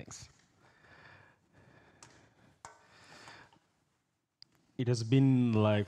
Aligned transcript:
Thanks. 0.00 0.28
It 4.78 4.88
has 4.88 5.02
been 5.02 5.52
like 5.52 5.86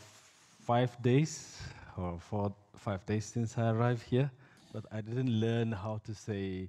five 0.66 0.90
days 1.02 1.56
or 1.96 2.18
four, 2.20 2.52
five 2.76 3.06
days 3.06 3.24
since 3.24 3.56
I 3.56 3.70
arrived 3.70 4.02
here, 4.02 4.30
but 4.70 4.84
I 4.92 5.00
didn't 5.00 5.30
learn 5.40 5.72
how 5.72 5.98
to 6.04 6.14
say 6.14 6.68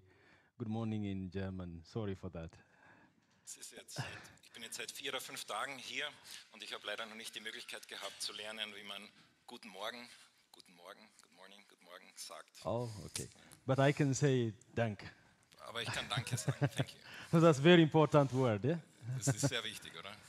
good 0.57 0.69
morning 0.69 1.03
in 1.03 1.29
German. 1.31 1.81
Sorry 1.83 2.15
for 2.15 2.29
that. 2.29 2.49
Es 3.45 3.57
ist 3.57 3.73
jetzt 3.73 3.95
seit, 3.95 4.05
ich 4.43 4.51
bin 4.53 4.63
jetzt 4.63 4.77
seit 4.77 4.91
vier 4.91 5.11
oder 5.11 5.19
fünf 5.19 5.43
Tagen 5.43 5.77
hier 5.77 6.05
und 6.53 6.63
ich 6.63 6.73
habe 6.73 6.87
leider 6.87 7.05
noch 7.05 7.15
nicht 7.15 7.35
die 7.35 7.41
Möglichkeit 7.41 7.89
gehabt 7.89 8.21
zu 8.21 8.31
lernen, 8.31 8.73
wie 8.73 8.87
man 8.87 9.01
Guten 9.47 9.67
Morgen, 9.67 10.07
Guten 10.53 10.73
Morgen, 10.75 11.09
Good 11.21 11.33
Morning, 11.35 11.59
Good 11.67 11.81
Morning 11.83 12.13
sagt. 12.15 12.65
Oh, 12.65 12.89
okay. 13.03 13.27
But 13.65 13.79
I 13.79 13.91
can 13.91 14.13
say 14.13 14.53
Dank. 14.75 15.03
Aber 15.67 15.81
ich 15.81 15.91
kann 15.91 16.07
Danke 16.09 16.37
sagen. 16.37 16.57
Thank 16.59 16.91
you. 16.91 16.97
So 17.31 17.39
that's 17.39 17.59
very 17.59 17.81
important 17.81 18.31
word, 18.31 18.63
yeah? 18.63 18.79
Das 19.17 19.27
ist 19.27 19.47
sehr 19.49 19.63
wichtig, 19.63 19.91
oder? 19.97 20.11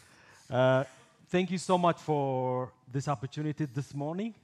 Uh, 0.47 0.85
thank 1.31 1.51
you 1.51 1.57
so 1.57 1.79
much 1.79 1.97
for 1.97 2.71
this 2.93 3.09
opportunity 3.09 3.67
this 3.67 3.95
morning. 3.95 4.35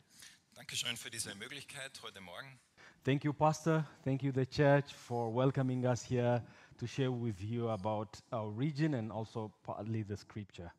Dankeschön 0.55 0.97
für 0.97 1.11
diese 1.11 1.35
Möglichkeit 1.35 2.01
heute 2.03 2.23
Morgen. 2.23 2.59
Thank 3.05 3.25
you, 3.25 3.35
Pastor. 3.35 3.87
Thank 4.03 4.23
you, 4.23 4.33
the 4.33 4.47
church, 4.47 4.95
for 4.95 5.31
welcoming 5.35 5.85
us 5.85 6.03
here 6.03 6.43
to 6.79 6.87
share 6.87 7.11
with 7.11 7.41
you 7.41 7.69
about 7.69 8.09
our 8.33 8.51
region 8.51 8.95
and 8.95 9.13
also 9.13 9.53
partly 9.63 10.03
the 10.03 10.17
scripture. 10.17 10.73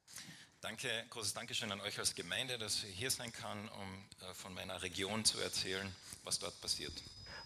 Danke, 0.62 0.88
großes 1.10 1.34
Dankeschön 1.34 1.72
an 1.72 1.82
euch 1.82 1.98
als 1.98 2.14
Gemeinde, 2.14 2.58
dass 2.58 2.84
ich 2.84 2.96
hier 2.96 3.10
sein 3.10 3.32
kann, 3.32 3.70
um 3.70 4.06
äh, 4.30 4.34
von 4.34 4.54
meiner 4.54 4.82
Region 4.84 5.26
zu 5.26 5.40
erzählen, 5.40 5.92
was 6.24 6.38
dort 6.38 6.60
passiert. 6.62 6.94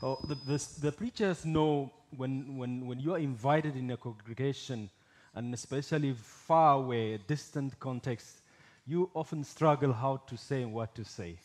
Oh, 0.02 0.17
the, 0.27 0.35
the, 0.45 0.58
the 0.81 0.91
preachers 0.91 1.44
know 1.44 1.90
when, 2.17 2.58
when, 2.58 2.88
when 2.88 2.99
you 2.99 3.13
are 3.13 3.20
invited 3.20 3.76
in 3.76 3.91
a 3.91 3.98
congregation, 3.98 4.90
and 5.34 5.54
especially 5.54 6.13
far 6.13 6.76
away, 6.76 7.18
distant 7.27 7.79
context, 7.79 8.41
you 8.85 9.10
often 9.13 9.43
struggle 9.43 9.93
how 9.93 10.18
to 10.27 10.38
say 10.38 10.62
and 10.63 10.73
what 10.73 10.93
to 10.96 11.04
say. 11.04 11.38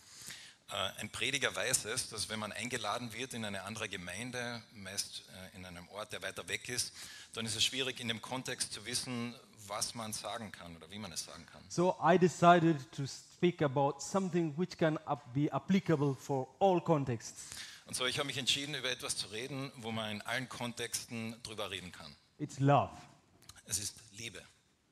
Äh, 0.70 1.00
Ein 1.00 1.10
Prediger 1.10 1.54
weiß 1.54 1.86
es, 1.86 2.08
dass 2.10 2.28
wenn 2.28 2.38
man 2.38 2.52
eingeladen 2.52 3.12
wird 3.12 3.34
in 3.34 3.44
eine 3.44 3.62
andere 3.62 3.88
Gemeinde, 3.88 4.62
meist 4.74 5.24
äh, 5.52 5.56
in 5.56 5.64
einem 5.64 5.88
Ort, 5.88 6.12
der 6.12 6.22
weiter 6.22 6.46
weg 6.48 6.68
ist, 6.68 6.92
dann 7.34 7.46
ist 7.46 7.56
es 7.56 7.64
schwierig 7.64 8.00
in 8.00 8.08
dem 8.08 8.20
Kontext 8.20 8.72
zu 8.72 8.84
wissen, 8.86 9.34
was 9.66 9.94
man 9.94 10.12
sagen 10.12 10.52
kann 10.52 10.76
oder 10.76 10.90
wie 10.90 10.98
man 10.98 11.12
es 11.12 11.24
sagen 11.24 11.46
kann. 11.46 11.62
So 11.68 11.96
I 12.02 12.18
decided 12.18 12.76
to 12.92 13.06
speak 13.06 13.62
about 13.62 14.00
something 14.00 14.52
which 14.56 14.76
can 14.76 14.98
be 15.34 15.52
applicable 15.52 16.14
for 16.14 16.48
all 16.60 16.80
contexts. 16.80 17.56
Und 17.90 17.96
so, 17.96 18.06
ich 18.06 18.18
habe 18.20 18.28
mich 18.28 18.38
entschieden, 18.38 18.76
über 18.76 18.88
etwas 18.88 19.16
zu 19.16 19.26
reden, 19.32 19.72
wo 19.78 19.90
man 19.90 20.12
in 20.12 20.22
allen 20.22 20.48
Kontexten 20.48 21.34
drüber 21.42 21.72
reden 21.72 21.90
kann. 21.90 22.14
It's 22.38 22.60
love. 22.60 22.92
Es 23.64 23.80
ist 23.80 23.96
Liebe. 24.16 24.40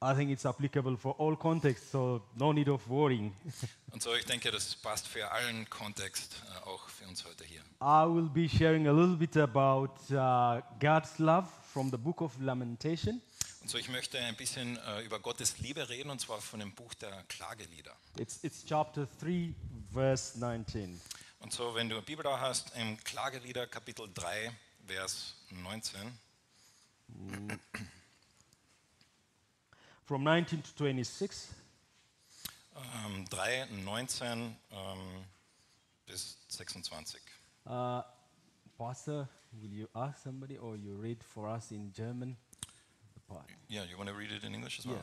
I 0.02 0.14
think 0.16 0.32
it's 0.32 0.44
applicable 0.44 0.96
for 0.96 1.14
all 1.20 1.36
contexts, 1.36 1.92
so 1.92 2.20
no 2.34 2.52
need 2.52 2.68
of 2.68 2.88
worrying. 2.88 3.32
Und 3.92 4.02
so, 4.02 4.12
ich 4.16 4.24
denke, 4.24 4.50
das 4.50 4.74
passt 4.74 5.06
für 5.06 5.30
allen 5.30 5.70
Kontext, 5.70 6.42
äh, 6.52 6.68
auch 6.68 6.88
für 6.88 7.06
uns 7.06 7.24
heute 7.24 7.44
hier. 7.44 7.60
I 7.80 8.04
will 8.12 8.28
be 8.28 8.48
sharing 8.48 8.88
a 8.88 8.92
little 8.92 9.16
bit 9.16 9.36
about 9.36 9.92
uh, 10.10 10.60
God's 10.80 11.20
love 11.20 11.46
from 11.72 11.92
the 11.92 11.96
book 11.96 12.20
of 12.20 12.36
Lamentation. 12.40 13.22
Und 13.60 13.70
so, 13.70 13.78
ich 13.78 13.88
möchte 13.88 14.18
ein 14.18 14.34
bisschen 14.34 14.76
äh, 14.76 15.04
über 15.04 15.20
Gottes 15.20 15.60
Liebe 15.60 15.88
reden, 15.88 16.10
und 16.10 16.20
zwar 16.20 16.40
von 16.40 16.58
dem 16.58 16.74
Buch 16.74 16.94
der 16.94 17.22
Klagelieder. 17.28 17.94
It's, 18.18 18.42
it's 18.42 18.64
chapter 18.64 19.06
3, 19.20 19.54
verse 19.92 20.36
19. 20.36 21.00
Und 21.40 21.52
so, 21.52 21.74
wenn 21.74 21.88
du 21.88 21.96
eine 21.96 22.04
Bibel 22.04 22.22
da 22.22 22.40
hast, 22.40 22.74
im 22.76 22.96
Klagelieder 23.04 23.66
Kapitel 23.66 24.08
3, 24.12 24.52
Vers 24.86 25.34
19. 25.50 26.18
From 30.04 30.24
19 30.24 30.62
to 30.62 30.70
26. 30.76 31.54
Ähm, 33.04 33.24
3, 33.30 33.66
19 33.66 34.56
ähm, 34.70 35.24
bis 36.06 36.38
26. 36.48 37.20
Uh, 37.66 38.02
Pastor, 38.76 39.28
will 39.52 39.72
you 39.72 39.88
ask 39.94 40.22
somebody 40.22 40.58
or 40.58 40.76
you 40.76 40.96
read 40.96 41.22
for 41.22 41.48
us 41.48 41.70
in 41.70 41.92
German? 41.92 42.36
The 43.14 43.20
part. 43.28 43.46
Yeah, 43.68 43.84
you 43.84 43.96
want 43.96 44.08
to 44.08 44.14
read 44.14 44.32
it 44.32 44.44
in 44.44 44.54
English 44.54 44.78
as 44.78 44.86
well? 44.86 44.96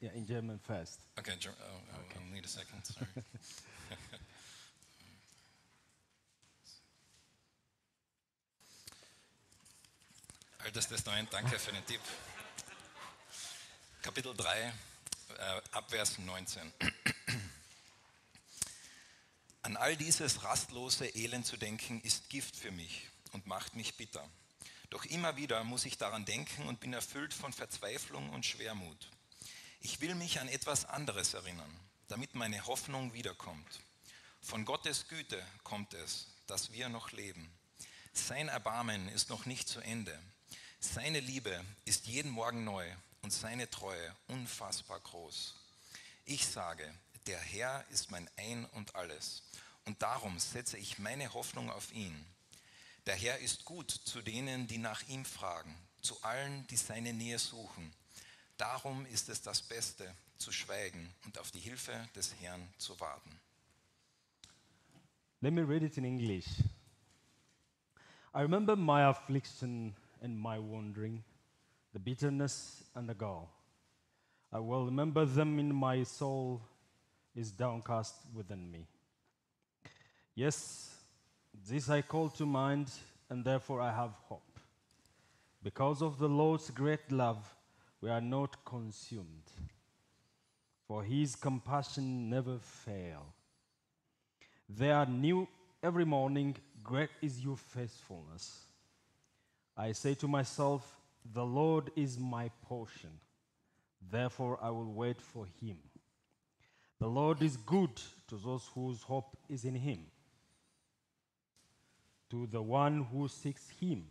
Yeah. 0.00 0.10
Yeah, 0.10 0.18
in 0.18 0.26
German 0.26 0.58
first. 0.58 1.00
Okay, 1.18 1.36
Ger- 1.38 1.54
oh, 1.60 1.80
oh, 1.94 2.16
I'll 2.16 2.34
need 2.34 2.44
a 2.44 2.48
second. 2.48 2.84
Sorry. 2.84 3.06
Altes 10.64 10.86
Testament, 10.86 11.32
danke 11.32 11.58
für 11.58 11.72
den 11.72 11.84
Tipp. 11.86 12.00
Kapitel 14.00 14.32
3, 14.32 14.60
äh, 14.62 14.72
Abvers 15.72 16.18
19. 16.18 16.72
An 19.62 19.76
all 19.76 19.96
dieses 19.96 20.44
rastlose 20.44 21.06
Elend 21.16 21.46
zu 21.46 21.56
denken, 21.56 22.00
ist 22.02 22.30
Gift 22.30 22.54
für 22.54 22.70
mich 22.70 23.08
und 23.32 23.44
macht 23.48 23.74
mich 23.74 23.96
bitter. 23.96 24.24
Doch 24.90 25.04
immer 25.06 25.36
wieder 25.36 25.64
muss 25.64 25.84
ich 25.84 25.98
daran 25.98 26.24
denken 26.24 26.68
und 26.68 26.78
bin 26.78 26.92
erfüllt 26.92 27.34
von 27.34 27.52
Verzweiflung 27.52 28.30
und 28.30 28.46
Schwermut. 28.46 29.10
Ich 29.80 30.00
will 30.00 30.14
mich 30.14 30.38
an 30.38 30.46
etwas 30.46 30.84
anderes 30.84 31.34
erinnern, 31.34 31.80
damit 32.06 32.36
meine 32.36 32.64
Hoffnung 32.66 33.14
wiederkommt. 33.14 33.80
Von 34.40 34.64
Gottes 34.64 35.08
Güte 35.08 35.44
kommt 35.64 35.92
es, 35.94 36.28
dass 36.46 36.70
wir 36.70 36.88
noch 36.88 37.10
leben. 37.10 37.52
Sein 38.12 38.46
Erbarmen 38.46 39.08
ist 39.08 39.28
noch 39.28 39.44
nicht 39.44 39.68
zu 39.68 39.80
Ende. 39.80 40.16
Seine 40.84 41.20
Liebe 41.20 41.64
ist 41.84 42.08
jeden 42.08 42.32
Morgen 42.32 42.64
neu 42.64 42.84
und 43.22 43.32
seine 43.32 43.70
Treue 43.70 44.16
unfassbar 44.26 44.98
groß. 44.98 45.54
Ich 46.24 46.44
sage, 46.44 46.92
der 47.28 47.38
Herr 47.38 47.86
ist 47.90 48.10
mein 48.10 48.28
Ein 48.36 48.64
und 48.66 48.94
alles 48.96 49.44
und 49.84 50.02
darum 50.02 50.38
setze 50.40 50.76
ich 50.76 50.98
meine 50.98 51.32
Hoffnung 51.34 51.70
auf 51.70 51.92
ihn. 51.92 52.26
Der 53.06 53.14
Herr 53.14 53.38
ist 53.38 53.64
gut 53.64 53.92
zu 53.92 54.22
denen, 54.22 54.66
die 54.66 54.78
nach 54.78 55.02
ihm 55.08 55.24
fragen, 55.24 55.72
zu 56.02 56.20
allen, 56.24 56.66
die 56.66 56.76
seine 56.76 57.12
Nähe 57.12 57.38
suchen. 57.38 57.94
Darum 58.56 59.06
ist 59.06 59.28
es 59.28 59.40
das 59.40 59.62
Beste, 59.62 60.12
zu 60.36 60.50
schweigen 60.50 61.14
und 61.24 61.38
auf 61.38 61.52
die 61.52 61.60
Hilfe 61.60 62.08
des 62.16 62.34
Herrn 62.40 62.68
zu 62.76 62.98
warten. 62.98 63.40
Let 65.40 65.52
me 65.52 65.62
read 65.62 65.84
it 65.84 65.96
in 65.96 66.04
English. 66.04 66.46
I 68.34 68.40
remember 68.40 68.74
my 68.74 69.02
affliction 69.02 69.94
and 70.22 70.38
my 70.38 70.58
wandering, 70.58 71.22
the 71.92 71.98
bitterness 71.98 72.84
and 72.94 73.08
the 73.08 73.14
gall. 73.14 73.50
I 74.52 74.60
will 74.60 74.84
remember 74.84 75.24
them 75.24 75.58
in 75.58 75.74
my 75.74 76.04
soul 76.04 76.62
is 77.34 77.50
downcast 77.50 78.14
within 78.34 78.70
me. 78.70 78.86
Yes, 80.34 80.94
this 81.68 81.90
I 81.90 82.02
call 82.02 82.28
to 82.30 82.46
mind, 82.46 82.90
and 83.28 83.44
therefore 83.44 83.80
I 83.80 83.90
have 83.90 84.12
hope. 84.28 84.58
Because 85.62 86.02
of 86.02 86.18
the 86.18 86.28
Lord's 86.28 86.70
great 86.70 87.10
love, 87.10 87.54
we 88.00 88.10
are 88.10 88.20
not 88.20 88.64
consumed, 88.64 89.50
for 90.86 91.02
his 91.04 91.36
compassion 91.36 92.28
never 92.28 92.58
fail. 92.58 93.26
They 94.68 94.90
are 94.90 95.06
new 95.06 95.46
every 95.82 96.04
morning. 96.04 96.56
Great 96.82 97.10
is 97.20 97.40
your 97.40 97.56
faithfulness. 97.56 98.64
I 99.76 99.92
say 99.92 100.14
to 100.14 100.28
myself, 100.28 101.00
The 101.32 101.44
Lord 101.44 101.90
is 101.96 102.18
my 102.18 102.50
portion. 102.62 103.10
Therefore, 104.10 104.58
I 104.62 104.70
will 104.70 104.92
wait 104.92 105.20
for 105.20 105.46
him. 105.60 105.76
The 106.98 107.08
Lord 107.08 107.42
is 107.42 107.56
good 107.56 107.90
to 108.28 108.36
those 108.36 108.68
whose 108.74 109.02
hope 109.02 109.36
is 109.48 109.64
in 109.64 109.74
him, 109.74 110.00
to 112.30 112.46
the 112.46 112.62
one 112.62 113.04
who 113.12 113.28
seeks 113.28 113.68
him. 113.80 114.04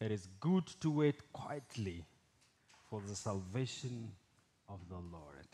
It 0.00 0.10
is 0.10 0.28
good 0.40 0.66
to 0.80 0.90
wait 0.90 1.32
quietly 1.32 2.04
for 2.90 3.00
the 3.06 3.14
salvation 3.14 4.10
of 4.68 4.80
the 4.88 4.96
Lord. 4.96 5.46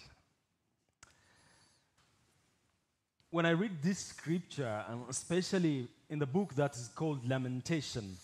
when 3.32 3.46
I 3.46 3.50
read 3.50 3.82
this 3.82 3.98
scripture, 3.98 4.84
and 4.90 5.05
especially 5.08 5.88
in 6.10 6.19
the 6.19 6.26
book 6.26 6.55
that 6.55 6.76
is 6.76 6.88
called 6.94 7.26
Lamentation, 7.26 8.14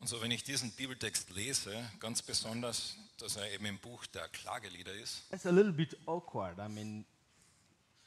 Und 0.00 0.06
so, 0.06 0.20
wenn 0.22 0.30
ich 0.30 0.42
diesen 0.42 0.70
Bibeltext 0.72 1.30
lese, 1.30 1.88
ganz 2.00 2.22
besonders, 2.22 2.96
dass 3.18 3.36
er 3.36 3.50
eben 3.52 3.66
im 3.66 3.78
Buch 3.78 4.06
der 4.06 4.28
Klagelieder 4.28 4.94
ist, 4.94 5.22
it's 5.30 5.44
a 5.46 5.50
little 5.50 5.72
bit 5.72 5.96
awkward. 6.06 6.58
I 6.58 6.68
mean, 6.68 7.04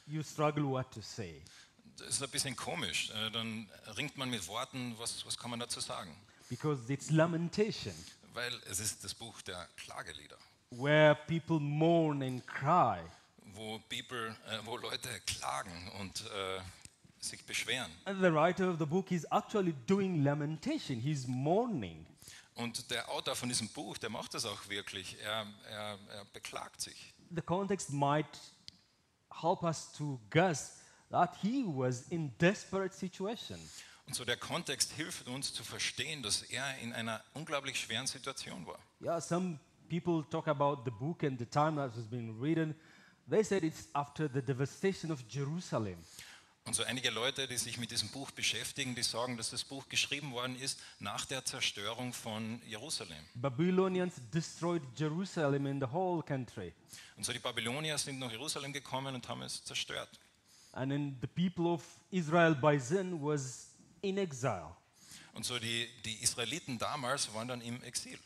you 0.08 0.24
struggle 0.24 0.64
what 0.66 0.92
to 0.92 1.02
say. 1.02 1.42
das 1.98 2.08
ist 2.16 2.24
ein 2.24 2.30
bisschen 2.32 2.56
komisch. 2.56 3.12
Äh, 3.12 3.30
Dann 3.32 3.70
ringt 3.96 4.18
man 4.18 4.30
mit 4.30 4.48
Worten, 4.48 4.96
was, 4.98 5.24
was 5.26 5.38
kann 5.38 5.52
man 5.52 5.60
dazu 5.60 5.80
sagen? 5.80 6.16
Because 6.50 6.92
it's 6.92 7.12
lamentation, 7.12 7.94
Weil 8.34 8.54
es 8.70 8.80
ist 8.80 9.04
das 9.04 9.14
Buch 9.14 9.42
der 9.44 9.68
Klagelieder, 9.78 10.38
where 10.72 11.16
people 11.28 11.60
mourn 11.60 12.24
and 12.24 12.46
cry. 12.48 13.00
wo, 13.54 13.78
People, 13.88 14.36
äh, 14.50 14.58
wo 14.66 14.78
Leute 14.78 15.10
klagen 15.28 15.92
und 16.00 16.22
äh, 16.22 16.60
sich 17.24 17.44
beschweren. 17.46 17.92
And 18.06 18.22
the 18.22 18.32
writer 18.32 18.70
of 18.70 18.80
the 18.80 18.86
book 18.86 19.12
is 19.12 19.26
actually 19.32 19.74
doing 19.88 20.24
lamentation. 20.24 21.00
He's 21.00 21.28
mourning. 21.28 22.06
Und 22.56 22.92
der 22.92 23.10
Autor 23.10 23.36
von 23.36 23.50
diesem 23.50 23.68
Buch, 23.70 23.98
der 23.98 24.10
macht 24.10 24.34
das 24.34 24.46
auch 24.46 24.70
wirklich. 24.70 25.18
Er, 25.22 25.48
er, 25.70 26.00
er 26.10 26.26
beklagt 26.34 26.82
sich. 26.82 27.14
The 27.36 27.42
context 27.42 27.92
might 27.92 28.40
help 29.42 29.64
us 29.64 29.92
to 29.94 30.20
guess 30.30 30.80
that 31.10 31.36
he 31.42 31.64
was 31.66 32.08
in 32.10 32.32
desperate 32.40 32.94
situation. 32.94 33.60
Und 34.06 34.16
so 34.16 34.26
der 34.26 34.38
Kontext 34.38 34.92
hilft 34.92 35.28
uns 35.28 35.54
zu 35.54 35.64
verstehen, 35.64 36.22
dass 36.22 36.44
er 36.44 36.78
in 36.80 36.94
einer 36.94 37.24
unglaublich 37.34 37.80
schweren 37.80 38.06
Situation 38.06 38.66
war. 38.68 38.80
Yeah, 39.02 39.20
some 39.22 39.60
people 39.90 40.24
talk 40.30 40.48
about 40.48 40.84
the 40.86 40.92
book 40.92 41.24
and 41.24 41.40
the 41.40 41.46
time 41.46 41.76
that 41.78 41.96
has 41.96 42.06
been 42.06 42.40
written. 42.40 42.76
They 43.30 43.44
said 43.44 43.64
it's 43.64 43.88
after 43.94 44.30
the 44.32 44.42
devastation 44.42 45.12
of 45.12 45.24
Jerusalem. 45.30 45.98
Und 46.66 46.76
so 46.76 46.84
einige 46.84 47.10
Leute, 47.10 47.46
die 47.48 47.58
sich 47.58 47.78
mit 47.78 47.92
diesem 47.92 48.10
Buch 48.10 48.32
beschäftigen, 48.32 48.96
die 48.96 49.04
sagen, 49.04 49.36
dass 49.36 49.50
das 49.50 49.66
Buch 49.66 49.90
geschrieben 49.90 50.32
worden 50.32 50.58
ist 50.58 50.80
nach 51.00 51.26
der 51.26 51.44
Zerstörung 51.44 52.14
von 52.14 52.62
Jerusalem. 52.66 53.18
Babylonians 53.36 54.14
destroyed 54.34 54.82
Jerusalem 54.96 55.66
and 55.66 55.84
the 55.84 55.92
whole 55.92 56.24
country. 56.24 56.74
Und 57.18 57.26
so 57.26 57.34
die 57.34 57.40
Babylonier 57.40 57.98
sind 57.98 58.20
nach 58.20 58.32
Jerusalem 58.32 58.72
gekommen 58.72 59.14
und 59.14 59.28
haben 59.28 59.42
es 59.42 59.64
zerstört. 59.66 60.20
And 60.72 60.92
then 60.92 61.18
the 61.22 61.28
people 61.28 61.72
of 61.72 61.84
Israel 62.12 62.56
by 62.56 62.80
then 62.80 63.22
was 63.22 63.68
in 64.02 64.18
exile. 64.18 64.76
Und 65.34 65.46
so 65.46 65.60
die, 65.60 65.90
die 66.06 66.24
Israeliten 66.24 66.78
damals 66.78 67.34
waren 67.34 67.48
dann 67.50 67.62
im 67.62 67.84
Exil. 67.84 68.18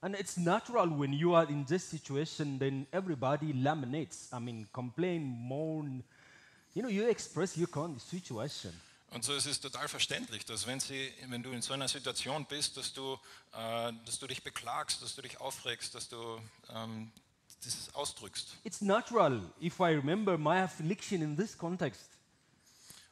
And 0.00 0.18
it's 0.18 0.36
natural 0.36 0.90
when 0.90 1.12
you 1.12 1.34
are 1.34 1.48
in 1.50 1.64
this 1.64 1.88
situation, 1.88 2.58
then 2.58 2.86
everybody 2.92 3.52
lamentates. 3.52 4.30
I 4.32 4.38
mean, 4.38 4.68
complain, 4.72 5.22
mourn. 5.22 6.04
You 6.74 6.82
know, 6.82 6.90
you 6.90 7.08
express 7.08 7.56
your 7.56 7.68
situation. 7.98 8.72
Und 9.10 9.24
so 9.24 9.32
ist 9.32 9.46
es 9.46 9.60
total 9.60 9.86
verständlich, 9.86 10.44
dass 10.44 10.66
wenn, 10.66 10.80
sie, 10.80 11.12
wenn 11.28 11.40
du 11.40 11.52
in 11.52 11.62
so 11.62 11.72
einer 11.72 11.86
Situation 11.86 12.44
bist, 12.46 12.76
dass 12.76 12.92
du, 12.92 13.14
äh, 13.52 13.92
dass 14.04 14.18
du 14.18 14.26
dich 14.26 14.42
beklagst, 14.42 15.00
dass 15.02 15.14
du 15.14 15.22
dich 15.22 15.40
aufregst, 15.40 15.94
dass 15.94 16.08
du 16.08 16.40
ähm, 16.70 17.12
das 17.64 17.94
ausdrückst. 17.94 18.56
It's 18.64 18.80
natural 18.80 19.40
if 19.62 19.78
I 19.78 19.94
remember 19.94 20.36
my 20.36 20.62
affliction 20.62 21.22
in 21.22 21.36
this 21.36 21.56
context. 21.56 22.10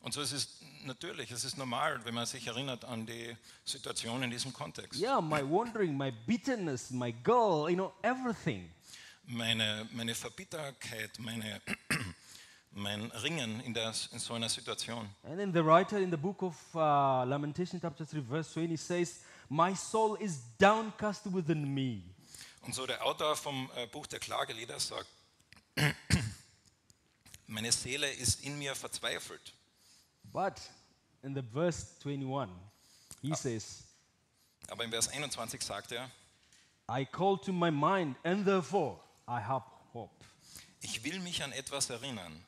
Und 0.00 0.12
so 0.12 0.20
ist 0.20 0.32
es 0.32 0.49
natürlich, 0.85 1.31
es 1.31 1.44
ist 1.44 1.56
normal, 1.56 2.05
wenn 2.05 2.14
man 2.14 2.26
sich 2.26 2.49
erinnert 2.49 2.85
an 2.85 3.06
die 3.06 3.37
Situation 3.64 4.25
in 4.25 4.31
diesem 4.32 4.53
Kontext. 4.53 5.00
Yeah, 5.00 5.20
my 5.20 5.41
wandering, 5.49 5.97
my 5.97 6.11
bitterness, 6.11 6.91
my 6.91 7.12
goal, 7.12 7.70
you 7.70 7.76
know, 7.76 7.93
everything. 8.03 8.69
Meine, 9.25 9.88
meine 9.93 10.17
Verbitterkeit, 10.17 11.17
meine, 11.20 11.62
mein 12.74 13.10
Ringen 13.10 13.60
in, 13.60 13.74
der, 13.74 13.92
in 14.12 14.19
so 14.19 14.34
einer 14.34 14.48
Situation. 14.48 15.08
And 15.24 15.38
then 15.38 15.52
the 15.52 15.64
writer 15.64 15.98
in 15.98 16.10
the 16.10 16.16
book 16.16 16.42
of 16.42 16.56
uh, 16.74 17.24
Lamentation, 17.24 17.80
chapter 17.80 18.04
3, 18.04 18.20
verse 18.20 18.52
20 18.52 18.76
says, 18.76 19.20
My 19.48 19.74
soul 19.74 20.16
is 20.16 20.40
downcast 20.58 21.26
within 21.32 21.72
me. 21.72 22.02
Und 22.62 22.74
so 22.74 22.86
der 22.86 23.04
Autor 23.04 23.36
vom 23.36 23.70
äh, 23.76 23.86
Buch 23.86 24.06
der 24.06 24.20
Klagelieder 24.20 24.78
sagt, 24.78 25.08
meine 27.46 27.72
Seele 27.72 28.10
ist 28.10 28.44
in 28.44 28.58
mir 28.58 28.75
verzweifelt. 28.75 29.52
But 30.32 30.60
in 31.22 31.34
the 31.34 31.42
verse 31.42 31.86
21, 32.04 32.48
he 33.20 33.34
says, 33.34 33.84
Aber 34.68 34.84
im 34.84 34.90
Vers 34.90 35.08
21 35.08 35.60
sagt 35.60 35.92
er, 35.92 36.08
I 36.88 37.04
call 37.04 37.36
to 37.38 37.52
my 37.52 37.70
mind, 37.70 38.16
and 38.25 38.44
therefore 38.44 38.98
I 39.28 39.40
have 39.40 39.64
hope. 39.92 40.25
ich 40.80 41.04
will 41.04 41.20
mich 41.20 41.42
an 41.42 41.52
etwas 41.52 41.90
erinnern, 41.90 42.44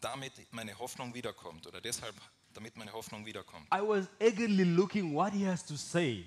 damit 0.00 0.32
meine 0.52 0.78
Hoffnung 0.78 1.14
wiederkommt 1.14 1.66
oder 1.66 1.80
deshalb, 1.80 2.14
damit 2.54 2.76
meine 2.76 2.92
Hoffnung 2.92 3.24
wiederkommt. 3.26 3.66
I 3.72 3.80
was 3.80 4.06
eagerly 4.18 4.64
looking 4.64 5.14
what 5.14 5.32
he 5.32 5.46
has 5.46 5.64
to 5.66 5.76
say 5.76 6.26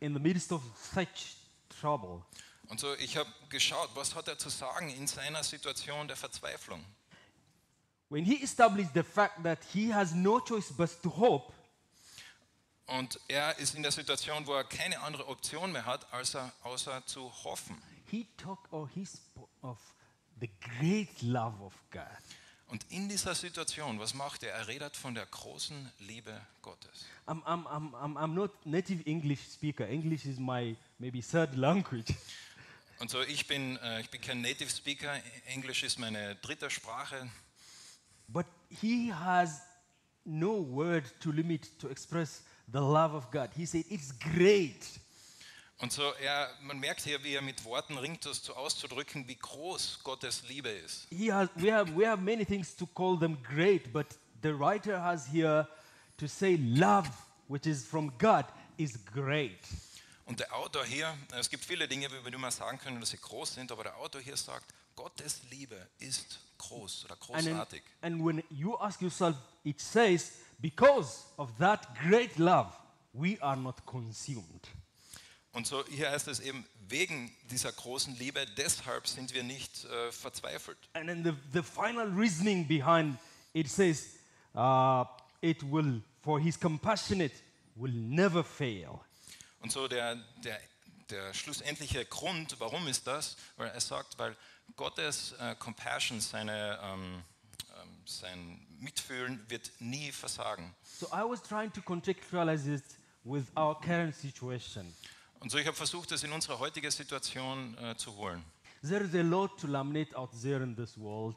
in 0.00 0.14
the 0.14 0.20
midst 0.20 0.52
of 0.52 0.62
such 0.94 1.36
trouble. 1.80 2.22
Und 2.68 2.80
so, 2.80 2.94
ich 2.94 3.16
habe 3.16 3.30
geschaut, 3.50 3.90
was 3.94 4.14
hat 4.14 4.28
er 4.28 4.38
zu 4.38 4.48
sagen 4.48 4.88
in 4.90 5.06
seiner 5.06 5.42
Situation 5.44 6.08
der 6.08 6.16
Verzweiflung. 6.16 6.84
When 8.08 8.24
he 8.24 8.42
established 8.42 8.92
the 8.94 9.02
fact 9.02 9.42
that 9.42 9.58
he 9.72 9.92
has 9.92 10.12
no 10.14 10.40
choice 10.40 10.72
but 10.72 10.90
to 11.02 11.10
hope, 11.16 11.52
Und 12.86 13.18
er 13.28 13.56
ist 13.58 13.74
in 13.74 13.82
der 13.82 13.92
Situation, 13.92 14.46
wo 14.46 14.54
er 14.54 14.64
keine 14.64 15.00
andere 15.00 15.26
Option 15.28 15.72
mehr 15.72 15.86
hat, 15.86 16.12
als 16.12 16.34
er, 16.34 16.52
außer 16.62 17.04
zu 17.06 17.30
hoffen. 17.44 17.80
he 18.10 18.26
talked 18.36 18.70
or 18.72 18.88
he 18.94 19.06
spoke 19.06 19.48
of 19.62 19.78
the 20.40 20.50
great 20.78 21.22
love 21.22 21.58
of 21.62 21.72
God. 21.90 22.02
Und 22.68 22.86
in 22.90 23.08
dieser 23.08 23.34
Situation, 23.34 23.98
was 23.98 24.14
macht 24.14 24.42
er? 24.42 24.52
Er 24.52 24.66
redet 24.66 24.96
von 24.96 25.14
der 25.14 25.26
großen 25.26 25.92
Liebe 26.00 26.40
Gottes. 26.62 27.04
I'm, 27.26 27.42
I'm, 27.44 27.66
I'm, 27.66 27.92
I'm, 27.94 28.16
I'm 28.16 28.34
not 28.34 28.50
native 28.64 29.02
English 29.06 29.40
speaker. 29.52 29.86
English 29.86 30.24
is 30.24 30.38
my 30.38 30.74
maybe 30.98 31.20
third 31.22 31.54
language. 31.54 32.14
Und 33.02 33.10
so, 33.10 33.20
ich 33.22 33.48
bin, 33.48 33.76
äh, 33.78 34.00
ich 34.00 34.10
bin 34.10 34.20
kein 34.20 34.40
Native 34.40 34.70
Speaker, 34.70 35.12
Englisch 35.46 35.82
ist 35.82 35.98
meine 35.98 36.36
dritte 36.36 36.70
Sprache. 36.70 37.28
But 38.28 38.46
he 38.70 39.12
has 39.12 39.60
no 40.24 40.64
word 40.64 41.12
to 41.20 41.32
limit 41.32 41.78
to 41.80 41.88
express 41.88 42.44
the 42.72 42.78
love 42.78 43.12
of 43.14 43.30
God. 43.32 43.50
He 43.56 43.66
said, 43.66 43.84
It's 43.90 44.16
great. 44.18 45.00
Und 45.82 45.92
so, 45.92 46.12
er, 46.22 46.48
man 46.60 46.78
merkt 46.78 47.00
hier, 47.02 47.22
wie 47.24 47.34
er 47.34 47.42
mit 47.42 47.64
Worten 47.64 47.98
ringt, 47.98 48.24
das 48.24 48.44
so 48.44 48.54
auszudrücken, 48.54 49.26
wie 49.26 49.34
groß 49.34 49.98
Gottes 50.04 50.44
Liebe 50.48 50.68
ist. 50.68 51.08
He 51.10 51.32
has, 51.32 51.48
we, 51.56 51.74
have, 51.74 51.92
we 51.96 52.08
have 52.08 52.22
many 52.22 52.46
things 52.46 52.76
to 52.76 52.86
call 52.86 53.18
them 53.18 53.36
great, 53.42 53.92
but 53.92 54.06
the 54.42 54.50
writer 54.56 55.02
has 55.02 55.26
here 55.26 55.66
to 56.18 56.28
say 56.28 56.54
love, 56.56 57.10
which 57.48 57.66
is 57.66 57.84
from 57.84 58.12
God, 58.18 58.44
is 58.76 58.96
great. 59.12 59.58
Und 60.24 60.38
der 60.38 60.54
Autor 60.54 60.84
hier, 60.84 61.12
es 61.36 61.50
gibt 61.50 61.64
viele 61.64 61.88
Dinge, 61.88 62.06
über 62.06 62.30
die 62.30 62.38
man 62.38 62.52
sagen 62.52 62.78
können, 62.78 63.00
dass 63.00 63.10
sie 63.10 63.18
groß 63.18 63.54
sind, 63.54 63.72
aber 63.72 63.82
der 63.82 63.96
Autor 63.96 64.20
hier 64.20 64.36
sagt, 64.36 64.72
Gottes 64.94 65.40
Liebe 65.50 65.88
ist 65.98 66.38
groß 66.58 67.06
oder 67.06 67.14
And, 67.14 67.44
then- 67.44 67.54
großartig. 67.54 67.82
and 68.02 68.24
when 68.24 68.44
you 68.50 68.76
ask 68.78 69.02
yourself, 69.02 69.36
it 69.64 69.80
says, 69.80 70.34
because 70.60 71.24
of 71.36 71.50
that 71.58 71.88
great 72.08 72.38
love, 72.38 72.72
we 73.12 73.36
are 73.42 73.56
not 73.56 73.84
consumed. 73.84 74.68
Und 75.52 75.66
so 75.66 75.84
hier 75.86 76.10
heißt 76.10 76.28
es 76.28 76.40
eben, 76.40 76.66
wegen 76.88 77.30
dieser 77.50 77.72
großen 77.72 78.16
Liebe, 78.16 78.44
deshalb 78.56 79.06
sind 79.06 79.34
wir 79.34 79.42
nicht 79.42 79.84
äh, 79.84 80.10
verzweifelt. 80.10 80.78
And 80.94 81.06
then 81.06 81.22
the, 81.22 81.32
the 81.52 81.62
final 81.62 82.08
reasoning 82.08 82.66
behind 82.66 83.18
it 83.52 83.68
says, 83.68 84.18
uh, 84.54 85.04
it 85.42 85.62
will, 85.70 86.02
for 86.22 86.40
his 86.40 86.58
compassionate, 86.58 87.34
will 87.76 87.92
never 87.92 88.42
fail. 88.42 89.00
Und 89.60 89.70
so 89.70 89.86
der, 89.88 90.16
der, 90.42 90.58
der 91.10 91.34
schlussendliche 91.34 92.04
Grund, 92.06 92.58
warum 92.58 92.88
ist 92.88 93.06
das? 93.06 93.36
Weil 93.56 93.68
er 93.68 93.80
sagt, 93.80 94.18
weil 94.18 94.34
Gottes 94.76 95.32
äh, 95.32 95.54
Compassion, 95.56 96.20
seine, 96.20 96.78
ähm, 96.82 97.22
ähm, 97.80 97.88
sein 98.06 98.66
Mitfühlen 98.80 99.44
wird 99.48 99.70
nie 99.80 100.10
versagen. 100.10 100.74
So 100.98 101.06
I 101.08 101.22
was 101.28 101.42
trying 101.42 101.72
to 101.74 101.82
contextualize 101.82 102.66
it 102.66 102.84
with 103.24 103.44
our 103.56 103.78
current 103.78 104.14
situation. 104.14 104.94
Und 105.42 105.50
so 105.50 105.58
ich 105.58 105.66
habe 105.66 105.76
versucht, 105.76 106.12
das 106.12 106.22
in 106.22 106.30
unsere 106.30 106.60
heutige 106.60 106.88
Situation 106.88 107.76
äh, 107.78 107.96
zu 107.96 108.16
holen. 108.16 108.44
There 108.82 109.02
is 109.02 109.12
a 109.14 109.22
lot 109.22 109.58
to 109.60 109.66
laminate 109.66 110.14
out 110.16 110.30
there 110.40 110.62
in 110.62 110.76
this 110.76 110.96
world. 110.96 111.36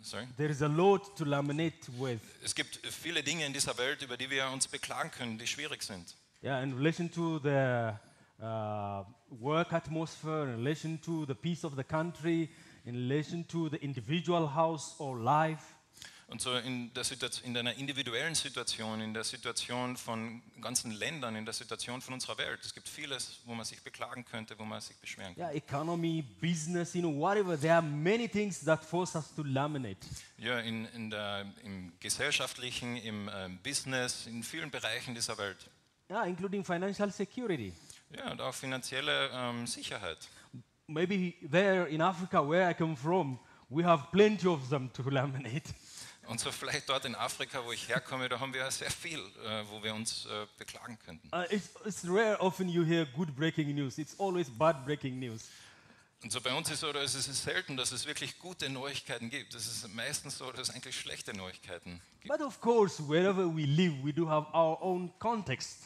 Sorry. 0.00 0.26
There 0.38 0.50
is 0.50 0.62
a 0.62 0.66
lot 0.66 1.16
to 1.16 1.24
laminate 1.24 1.86
with. 1.98 2.20
Es 2.42 2.54
gibt 2.54 2.80
viele 2.86 3.22
Dinge 3.22 3.44
in 3.44 3.52
dieser 3.52 3.76
Welt, 3.76 4.02
über 4.02 4.16
die 4.16 4.30
wir 4.30 4.48
uns 4.48 4.68
beklagen 4.68 5.10
können, 5.10 5.36
die 5.36 5.46
schwierig 5.46 5.82
sind. 5.82 6.16
Yeah, 6.42 6.62
in 6.62 6.72
relation 6.72 7.10
to 7.12 7.38
the 7.40 7.92
uh, 8.42 9.04
work 9.28 9.74
atmosphere, 9.74 10.44
in 10.44 10.56
relation 10.56 10.98
to 11.02 11.26
the 11.26 11.34
peace 11.34 11.62
of 11.62 11.76
the 11.76 11.84
country, 11.84 12.48
in 12.86 12.94
relation 12.94 13.46
to 13.48 13.68
the 13.68 13.76
individual 13.76 14.54
house 14.54 14.94
or 14.98 15.18
life. 15.18 15.75
Und 16.28 16.40
so 16.40 16.56
in, 16.56 16.92
der 16.92 17.04
Situation, 17.04 17.48
in 17.48 17.56
einer 17.56 17.74
individuellen 17.74 18.34
Situation, 18.34 19.00
in 19.00 19.14
der 19.14 19.22
Situation 19.22 19.96
von 19.96 20.42
ganzen 20.60 20.90
Ländern, 20.90 21.36
in 21.36 21.44
der 21.44 21.54
Situation 21.54 22.00
von 22.00 22.14
unserer 22.14 22.36
Welt. 22.38 22.58
Es 22.64 22.74
gibt 22.74 22.88
vieles, 22.88 23.38
wo 23.44 23.54
man 23.54 23.64
sich 23.64 23.80
beklagen 23.80 24.24
könnte, 24.24 24.58
wo 24.58 24.64
man 24.64 24.80
sich 24.80 24.96
beschweren 24.96 25.36
könnte. 25.36 25.42
Yeah, 25.42 25.52
economy, 25.52 26.24
business, 26.40 26.94
you 26.94 27.00
know, 27.00 27.16
whatever. 27.16 27.58
There 27.58 27.74
are 27.74 27.82
many 27.82 28.28
things 28.28 28.58
that 28.64 28.84
force 28.84 29.14
us 29.14 29.32
to 29.36 29.44
laminate. 29.44 30.04
Ja, 30.38 30.58
in, 30.58 30.86
in 30.86 31.10
der, 31.10 31.46
im 31.62 31.92
gesellschaftlichen, 32.00 32.96
im 32.96 33.30
ähm, 33.32 33.58
Business, 33.62 34.26
in 34.26 34.42
vielen 34.42 34.72
Bereichen 34.72 35.14
dieser 35.14 35.38
Welt. 35.38 35.70
Yeah, 36.10 36.24
including 36.24 36.64
financial 36.64 37.12
security. 37.12 37.72
Ja, 38.10 38.32
und 38.32 38.40
auch 38.40 38.54
finanzielle 38.54 39.30
ähm, 39.32 39.64
Sicherheit. 39.68 40.18
Maybe 40.88 41.34
there 41.48 41.86
in 41.88 42.00
Africa, 42.00 42.42
where 42.48 42.68
I 42.68 42.74
come 42.74 42.96
from, 42.96 43.38
we 43.68 43.84
have 43.84 44.08
plenty 44.10 44.48
of 44.48 44.68
them 44.68 44.92
to 44.92 45.02
laminate. 45.10 45.72
Und 46.28 46.40
so 46.40 46.50
vielleicht 46.50 46.88
dort 46.88 47.04
in 47.04 47.14
Afrika, 47.14 47.64
wo 47.64 47.72
ich 47.72 47.88
herkomme, 47.88 48.28
da 48.28 48.40
haben 48.40 48.52
wir 48.52 48.68
sehr 48.70 48.90
viel, 48.90 49.20
äh, 49.20 49.62
wo 49.70 49.82
wir 49.82 49.94
uns 49.94 50.26
äh, 50.26 50.46
beklagen 50.58 50.98
könnten. 51.04 51.28
Uh, 51.32 51.44
it's, 51.50 51.70
it's 51.84 52.04
rare 52.04 52.40
often 52.40 52.68
you 52.68 52.84
hear 52.84 53.06
good 53.06 53.34
breaking 53.36 53.74
news. 53.74 53.96
It's 53.98 54.18
always 54.18 54.50
bad 54.50 54.84
breaking 54.84 55.18
news. 55.18 55.48
Und 56.22 56.32
so 56.32 56.40
bei 56.40 56.52
uns 56.52 56.70
ist 56.70 56.80
so, 56.80 56.92
dass 56.92 57.14
es 57.14 57.28
ist 57.28 57.44
selten, 57.44 57.76
dass 57.76 57.92
es 57.92 58.06
wirklich 58.06 58.38
gute 58.38 58.68
Neuigkeiten 58.68 59.30
gibt. 59.30 59.54
Es 59.54 59.66
ist 59.66 59.94
meistens 59.94 60.38
so, 60.38 60.50
dass 60.50 60.68
es 60.68 60.74
eigentlich 60.74 60.98
schlechte 60.98 61.36
Neuigkeiten 61.36 62.00
gibt. 62.20 62.36
But 62.36 62.44
of 62.44 62.60
course, 62.60 63.00
wherever 63.06 63.46
we 63.46 63.64
live, 63.64 63.94
we 64.02 64.12
do 64.12 64.28
have 64.28 64.48
our 64.52 64.82
own 64.82 65.12
context. 65.18 65.84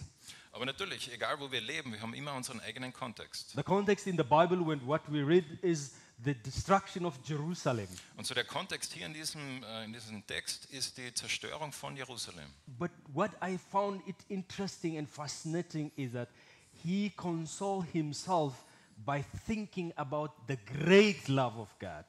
Aber 0.53 0.65
natürlich, 0.65 1.13
egal 1.13 1.39
wo 1.39 1.51
wir 1.53 1.61
leben, 1.61 1.93
wir 1.93 2.01
haben 2.01 2.15
immer 2.15 2.35
unseren 2.35 2.61
eigenen 2.61 2.93
Kontext. 2.93 3.53
The 3.55 3.63
context 3.63 4.07
in 4.07 4.17
the 4.17 4.25
Bible, 4.25 4.67
when 4.67 4.85
what 4.87 5.03
we 5.09 5.23
read 5.23 5.45
is 5.63 5.93
the 6.25 6.35
destruction 6.35 7.05
of 7.05 7.19
Jerusalem. 7.25 7.89
Und 8.17 8.27
so 8.27 8.35
der 8.35 8.45
Kontext 8.45 8.93
hier 8.93 9.07
in 9.07 9.15
diesem, 9.15 9.63
äh, 9.63 9.85
in 9.85 9.93
diesem 9.93 10.27
Text 10.27 10.67
ist 10.67 10.97
die 10.99 11.13
Zerstörung 11.15 11.73
von 11.73 11.97
Jerusalem. 11.97 12.53
But 12.67 12.91
what 13.13 13.31
I 13.43 13.59
found 13.59 14.07
it 14.07 14.17
interesting 14.29 14.99
and 14.99 15.09
fascinating 15.09 15.91
is 15.97 16.13
that 16.13 16.29
he 16.83 17.11
consoled 17.17 17.87
himself 17.93 18.55
by 18.97 19.25
thinking 19.47 19.93
about 19.97 20.31
the 20.47 20.57
great 20.57 21.29
love 21.29 21.59
of 21.59 21.69
God. 21.79 22.05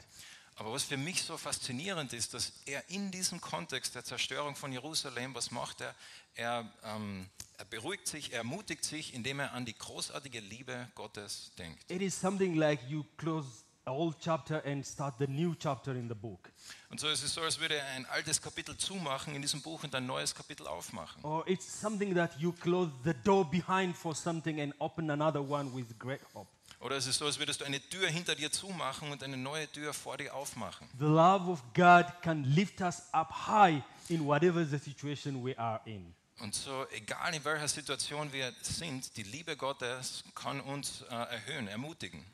Aber 0.56 0.74
was 0.74 0.84
für 0.84 0.98
mich 0.98 1.24
so 1.24 1.38
faszinierend 1.38 2.14
ist, 2.14 2.36
dass 2.36 2.54
er 2.66 2.88
in 2.90 3.10
diesem 3.10 3.42
Kontext 3.42 3.96
der 3.96 4.04
Zerstörung 4.04 4.56
von 4.56 4.72
Jerusalem, 4.72 5.34
was 5.34 5.50
macht 5.50 5.82
er? 5.82 5.96
Er, 6.36 6.72
ähm, 6.84 7.28
er 7.58 7.66
beruhigt 7.66 8.08
sich, 8.08 8.32
er 8.32 8.40
ermutigt 8.40 8.84
sich, 8.84 9.14
indem 9.14 9.40
er 9.40 9.54
an 9.54 9.66
die 9.66 9.74
großartige 9.74 10.40
Liebe 10.40 10.88
Gottes 10.94 11.52
denkt. 11.58 11.90
It 11.90 12.02
is 12.02 12.20
something 12.20 12.54
like 12.56 12.80
you 12.88 13.04
close 13.18 13.64
old 13.92 14.18
chapter 14.20 14.64
and 14.66 14.86
start 14.86 15.16
the 15.20 15.28
new 15.28 15.56
chapter 15.56 15.96
in 15.96 16.08
the 16.08 16.16
book. 16.16 16.50
Und 16.90 17.00
so 17.00 17.08
ist 17.08 17.24
es 17.24 17.34
so, 17.34 17.42
als 17.42 17.60
würde 17.60 17.76
er 17.76 17.86
ein 17.96 18.06
altes 18.08 18.42
Kapitel 18.42 18.76
zumachen 18.78 19.36
in 19.36 19.42
diesem 19.42 19.62
Buch 19.62 19.84
und 19.84 19.94
ein 19.96 20.06
neues 20.06 20.34
Kapitel 20.36 20.68
aufmachen. 20.68 21.24
Or 21.24 21.48
it's 21.48 21.82
something 21.82 22.16
that 22.16 22.38
you 22.40 22.52
close 22.52 22.92
the 23.04 23.14
door 23.24 23.46
behind 23.50 23.96
for 23.96 24.16
something 24.16 24.60
and 24.60 24.74
open 24.80 25.10
another 25.10 25.42
one 25.42 25.74
with 25.74 25.86
great 26.00 26.22
hope. 26.34 26.48
Oder 26.82 26.98
es 26.98 27.06
ist 27.06 27.20
so, 27.20 27.26
als 27.26 27.38
würdest 27.38 27.62
du 27.62 27.66
eine 27.66 27.80
Tür 27.80 28.08
hinter 28.08 28.34
dir 28.34 28.52
zumachen 28.52 29.12
und 29.12 29.24
eine 29.24 29.38
neue 29.38 29.72
Tür 29.72 29.94
vor 29.94 30.18
dir 30.18 30.34
aufmachen. 30.34 30.88
The 30.98 31.06
love 31.06 31.50
of 31.50 31.62
God 31.76 32.06
can 32.24 32.44
lift 32.44 32.82
us 32.82 33.04
up 33.12 33.48
high 33.48 33.84
in 34.10 34.26
whatever 34.26 34.66
the 34.66 34.80
situation 34.80 35.46
we 35.46 35.58
are 35.58 35.80
in. 35.86 36.14
Und 36.40 36.56
so, 36.56 36.88
egal 36.90 37.36
in 37.36 37.46
welcher 37.46 37.68
Situation 37.68 38.34
wir 38.34 38.52
sind, 38.64 39.16
die 39.16 39.22
Liebe 39.22 39.56
Gottes 39.56 40.24
kann 40.34 40.60
uns 40.60 41.04
äh, 41.04 41.14
erhöhen, 41.14 41.68
ermutigen. 41.68 42.26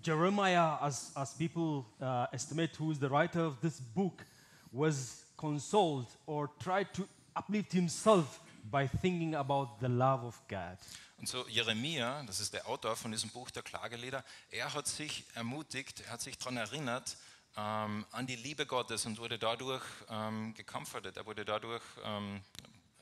Jeremiah, 0.00 0.78
as, 0.80 1.12
as 1.16 1.34
people 1.34 1.84
uh, 2.00 2.26
estimate 2.32 2.76
who 2.76 2.90
is 2.90 2.98
the 2.98 3.08
writer 3.08 3.40
of 3.40 3.60
this 3.60 3.80
book, 3.80 4.24
was 4.72 5.24
consoled 5.36 6.06
or 6.26 6.48
tried 6.58 6.92
to 6.94 7.06
uplift 7.36 7.72
himself 7.72 8.40
by 8.70 8.86
thinking 8.86 9.34
about 9.34 9.80
the 9.80 9.88
love 9.88 10.24
of 10.24 10.40
God. 10.48 10.78
Und 11.18 11.28
so 11.28 11.46
Jeremia, 11.48 12.22
das 12.24 12.40
ist 12.40 12.52
der 12.52 12.66
Autor 12.66 12.96
von 12.96 13.12
diesem 13.12 13.30
Buch 13.30 13.50
der 13.50 13.62
Klagelieder, 13.62 14.24
er 14.50 14.72
hat 14.74 14.88
sich 14.88 15.24
ermutigt, 15.34 16.00
er 16.00 16.12
hat 16.12 16.20
sich 16.20 16.36
daran 16.36 16.56
erinnert 16.56 17.16
ähm, 17.56 18.04
an 18.10 18.26
die 18.26 18.36
Liebe 18.36 18.66
Gottes 18.66 19.06
und 19.06 19.18
wurde 19.18 19.38
dadurch 19.38 19.84
ähm, 20.08 20.54
gekomfortet, 20.54 21.16
er 21.16 21.26
wurde 21.26 21.44
dadurch 21.44 21.82
ähm, 22.04 22.40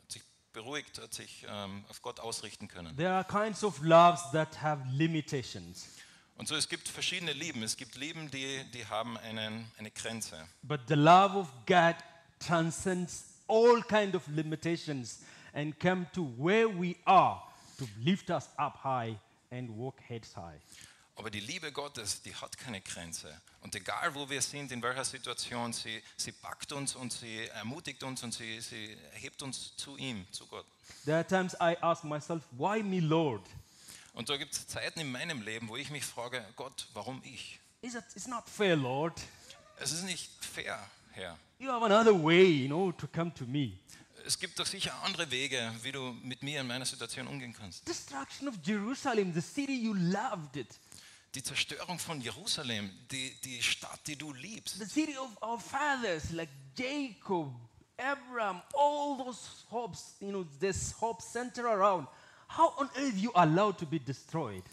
hat 0.02 0.12
sich 0.12 0.23
beruhigt, 0.52 1.00
hat 1.00 1.14
sich 1.14 1.47
ähm, 1.49 1.85
auf 1.88 2.02
Gott 2.02 2.20
ausrichten 2.20 2.68
können. 2.68 2.97
There 2.97 3.12
are 3.12 3.25
kinds 3.25 3.64
of 3.64 3.80
loves 3.80 4.30
that 4.32 4.61
have 4.61 4.82
limitations, 4.90 5.88
Und 6.40 6.49
so, 6.49 6.56
es 6.56 6.70
gibt 6.70 6.88
verschiedene 6.88 7.35
Lieben. 7.35 7.62
Es 7.62 7.76
gibt 7.76 7.97
Lieben, 7.97 8.30
die, 8.30 8.64
die 8.73 8.87
haben 8.87 9.18
einen, 9.18 9.70
eine 9.76 9.90
Grenze. 9.90 10.49
but 10.62 10.80
the 10.88 10.94
love 10.94 11.37
of 11.37 11.49
God 11.66 11.97
transcends 12.38 13.25
all 13.47 13.82
kind 13.82 14.14
of 14.14 14.26
limitations 14.26 15.18
and 15.52 15.78
come 15.78 16.06
to 16.14 16.32
where 16.38 16.66
we 16.66 16.97
are 17.04 17.42
to 17.76 17.87
lift 18.02 18.30
us 18.30 18.49
up 18.56 18.82
high 18.82 19.18
and 19.50 19.68
walk 19.76 20.00
heads 20.09 20.35
high. 20.35 20.59
Aber 21.16 21.30
die 21.30 21.40
Liebe 21.40 21.73
Gottes, 21.73 22.23
die 22.23 22.35
hat 22.35 22.56
keine 22.56 22.80
Grenze. 22.80 23.38
Und 23.61 23.75
egal, 23.75 24.14
wo 24.14 24.26
wir 24.30 24.40
sind, 24.40 24.73
in 24.73 24.82
welcher 24.82 25.04
Situation, 25.04 25.75
sie, 25.75 26.02
sie 26.16 26.32
packt 26.32 26.73
uns 26.73 26.94
und 26.94 27.12
sie 27.12 27.49
ermutigt 27.49 28.02
uns 28.02 28.23
und 28.23 28.32
sie, 28.32 28.62
sie 28.62 28.97
hebt 29.12 29.42
uns 29.42 29.76
zu 29.76 29.99
ihm, 29.99 30.25
zu 30.30 30.47
Gott. 30.47 30.64
There 31.04 31.18
are 31.18 31.26
times 31.26 31.52
I 31.61 31.76
ask 31.82 32.02
myself, 32.02 32.44
why 32.52 32.82
me, 32.82 33.00
Lord? 33.00 33.42
Und 34.14 34.29
da 34.29 34.37
gibt 34.37 34.52
es 34.52 34.67
Zeiten 34.67 35.00
in 35.00 35.11
meinem 35.11 35.43
Leben, 35.43 35.69
wo 35.69 35.76
ich 35.76 35.90
mich 35.90 36.05
frage, 36.05 36.45
Gott, 36.57 36.88
warum 36.95 37.23
ich? 37.25 37.59
Is 37.83 37.95
it, 37.95 38.05
it's 38.14 38.26
not 38.26 38.49
fair, 38.49 38.76
Lord. 38.76 39.21
Es 39.79 39.93
ist 39.93 40.05
nicht 40.05 40.31
fair, 40.45 40.79
Herr. 41.12 41.38
You 41.59 41.71
have 41.71 41.85
another 41.85 42.12
way, 42.12 42.45
you 42.45 42.67
know, 42.67 42.93
to 42.93 43.07
come 43.07 43.33
to 43.35 43.45
me. 43.45 43.73
Es 44.26 44.38
gibt 44.38 44.59
doch 44.59 44.67
sicher 44.67 44.93
andere 45.05 45.31
Wege, 45.31 45.73
wie 45.83 45.93
du 45.93 46.12
mit 46.23 46.43
mir 46.43 46.61
in 46.61 46.67
meiner 46.67 46.85
Situation 46.85 47.26
umgehen 47.26 47.55
kannst. 47.55 47.88
Destruction 47.88 48.49
of 48.49 48.55
Jerusalem, 48.62 49.33
the 49.33 49.40
city 49.40 49.75
you 49.75 49.95
loved 49.95 50.57
it, 50.57 50.69
Die 51.35 51.43
Zerstörung 51.43 51.99
von 51.99 52.21
Jerusalem, 52.21 52.90
die, 53.11 53.35
die 53.45 53.62
Stadt, 53.62 54.00
die 54.07 54.17
du 54.17 54.33
liebst, 54.33 54.79
the 54.79 54.85
city 54.85 55.17
of 55.17 55.31
our 55.43 55.61
fathers 55.61 56.33
like 56.33 56.49
Jacob, 56.76 57.55
Abraham, 57.97 58.61
all 58.75 59.17
those 59.17 59.64
hopes, 59.71 60.17
you 60.21 60.31
know, 60.31 60.45
this 60.59 60.93
hope 61.00 61.23
center 61.23 61.67
around. 61.67 62.09
How 62.57 62.73
on 62.78 62.88
earth 62.97 63.16
you 63.16 63.30
allowed 63.35 63.78
to 63.78 63.87
be 63.87 64.00
destroyed? 64.00 64.64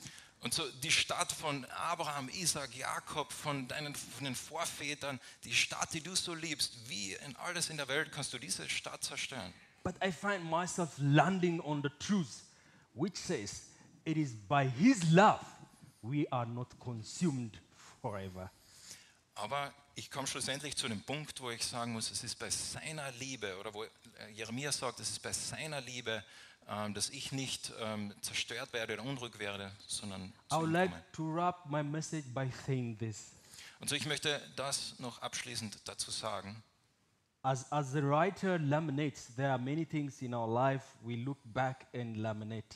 Und 0.42 0.54
so 0.54 0.64
die 0.84 0.92
Stadt 0.92 1.32
von 1.32 1.66
Abraham, 1.66 2.30
Isaac, 2.30 2.76
Jakob, 2.76 3.34
von 3.34 3.68
deinen 3.68 3.96
von 3.96 4.26
den 4.26 4.36
Vorvätern, 4.36 5.20
die 5.44 5.54
Stadt, 5.54 5.94
die 5.94 6.02
du 6.02 6.16
so 6.16 6.34
liebst, 6.34 6.78
wie 6.88 7.14
in 7.14 7.36
alles 7.38 7.70
in 7.70 7.78
der 7.78 7.88
Welt 7.88 8.12
kannst 8.12 8.34
du 8.34 8.38
diese 8.38 8.70
Stadt 8.70 9.04
zerstören? 9.04 9.54
But 9.84 9.96
I 10.04 10.12
find 10.12 10.44
myself 10.44 10.92
landing 10.98 11.60
on 11.62 11.82
the 11.82 11.90
truth, 12.00 12.44
which 12.94 13.18
says 13.18 13.64
it 14.06 14.18
is 14.18 14.34
by 14.48 14.70
His 14.70 15.12
love 15.12 15.46
we 16.02 16.26
are 16.32 16.46
not 16.46 16.68
consumed 16.80 17.60
forever. 18.02 18.50
Aber 19.36 19.72
ich 19.96 20.10
komme 20.10 20.28
schlussendlich 20.28 20.76
zu 20.76 20.88
dem 20.88 21.02
Punkt, 21.02 21.40
wo 21.42 21.52
ich 21.52 21.64
sagen 21.64 21.94
muss, 21.94 22.10
es 22.10 22.24
ist 22.24 22.36
bei 22.40 22.50
seiner 22.50 23.12
Liebe, 23.14 23.58
oder 23.60 23.74
wo 23.74 23.84
äh, 23.84 23.90
Jeremia 24.34 24.72
sagt, 24.72 25.00
es 25.00 25.10
ist 25.12 25.22
bei 25.22 25.32
seiner 25.32 25.82
Liebe, 25.82 26.24
dass 26.94 27.10
ich 27.10 27.32
nicht 27.32 27.72
ähm, 27.80 28.14
zerstört 28.22 28.74
werde 28.74 28.94
oder 28.94 29.04
unruhig 29.04 29.40
werde, 29.40 29.72
sondern 29.88 30.34
I 30.52 30.56
would 30.56 30.72
like 30.72 30.92
komme. 30.92 31.04
to 31.14 31.36
wrap 31.36 31.70
my 31.70 31.84
message 31.84 32.26
by 32.34 32.50
saying 32.66 32.98
this. 32.98 33.32
Und 33.80 33.90
so 33.90 33.96
ich 33.96 34.06
möchte 34.06 34.42
das 34.56 35.00
noch 35.00 35.22
abschließend 35.22 35.80
dazu 35.86 36.12
sagen. 36.12 36.64
As, 37.44 37.72
as 37.72 37.92
the 37.94 38.02
writer 38.02 38.58
laminates, 38.60 39.34
there 39.36 39.50
are 39.50 39.60
many 39.60 39.86
things 39.86 40.22
in 40.22 40.34
our 40.34 40.48
life 40.48 40.84
we 41.02 41.16
look 41.16 41.38
back 41.46 41.88
and 41.94 42.18
laminate. 42.18 42.76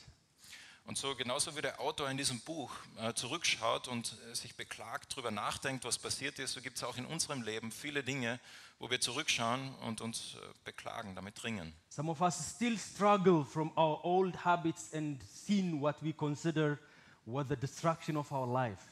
Und 0.84 0.98
so 0.98 1.14
genauso 1.14 1.56
wie 1.56 1.62
der 1.62 1.80
Autor 1.80 2.10
in 2.10 2.16
diesem 2.16 2.40
Buch 2.40 2.72
äh, 2.98 3.14
zurückschaut 3.14 3.86
und 3.88 4.16
äh, 4.30 4.34
sich 4.34 4.56
beklagt, 4.56 5.12
darüber 5.12 5.30
nachdenkt, 5.30 5.84
was 5.84 5.98
passiert 5.98 6.38
ist, 6.38 6.52
so 6.54 6.60
gibt 6.60 6.76
es 6.76 6.84
auch 6.84 6.96
in 6.96 7.06
unserem 7.06 7.42
Leben 7.42 7.70
viele 7.70 8.02
Dinge, 8.02 8.40
wo 8.80 8.90
wir 8.90 9.00
zurückschauen 9.00 9.74
und 9.86 10.00
uns 10.00 10.34
äh, 10.34 10.38
beklagen, 10.64 11.14
damit 11.14 11.44
ringen. 11.44 11.72
Some 11.88 12.10
of 12.10 12.20
us 12.20 12.54
still 12.56 12.76
struggle 12.76 13.44
from 13.44 13.70
our 13.76 14.04
old 14.04 14.44
habits 14.44 14.92
and 14.92 15.22
sin 15.24 15.80
what 15.80 15.96
we 16.02 16.12
consider 16.12 16.78
was 17.26 17.46
the 17.48 17.56
destruction 17.56 18.16
of 18.16 18.32
our 18.32 18.52
life. 18.52 18.82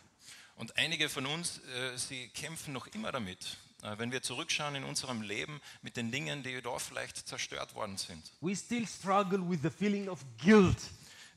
Und 0.54 0.76
einige 0.76 1.08
von 1.08 1.26
uns, 1.26 1.58
äh, 1.58 1.96
sie 1.96 2.28
kämpfen 2.28 2.72
noch 2.72 2.86
immer 2.88 3.10
damit, 3.10 3.56
äh, 3.82 3.98
wenn 3.98 4.12
wir 4.12 4.22
zurückschauen 4.22 4.74
in 4.74 4.84
unserem 4.84 5.22
Leben 5.22 5.60
mit 5.82 5.96
den 5.96 6.12
Dingen, 6.12 6.42
die 6.42 6.60
da 6.60 6.78
vielleicht 6.78 7.26
zerstört 7.26 7.74
worden 7.74 7.96
sind. 7.96 8.30
We 8.40 8.54
still 8.54 8.86
struggle 8.86 9.40
with 9.40 9.60
the 9.62 9.70
feeling 9.70 10.08
of 10.08 10.24
guilt, 10.38 10.76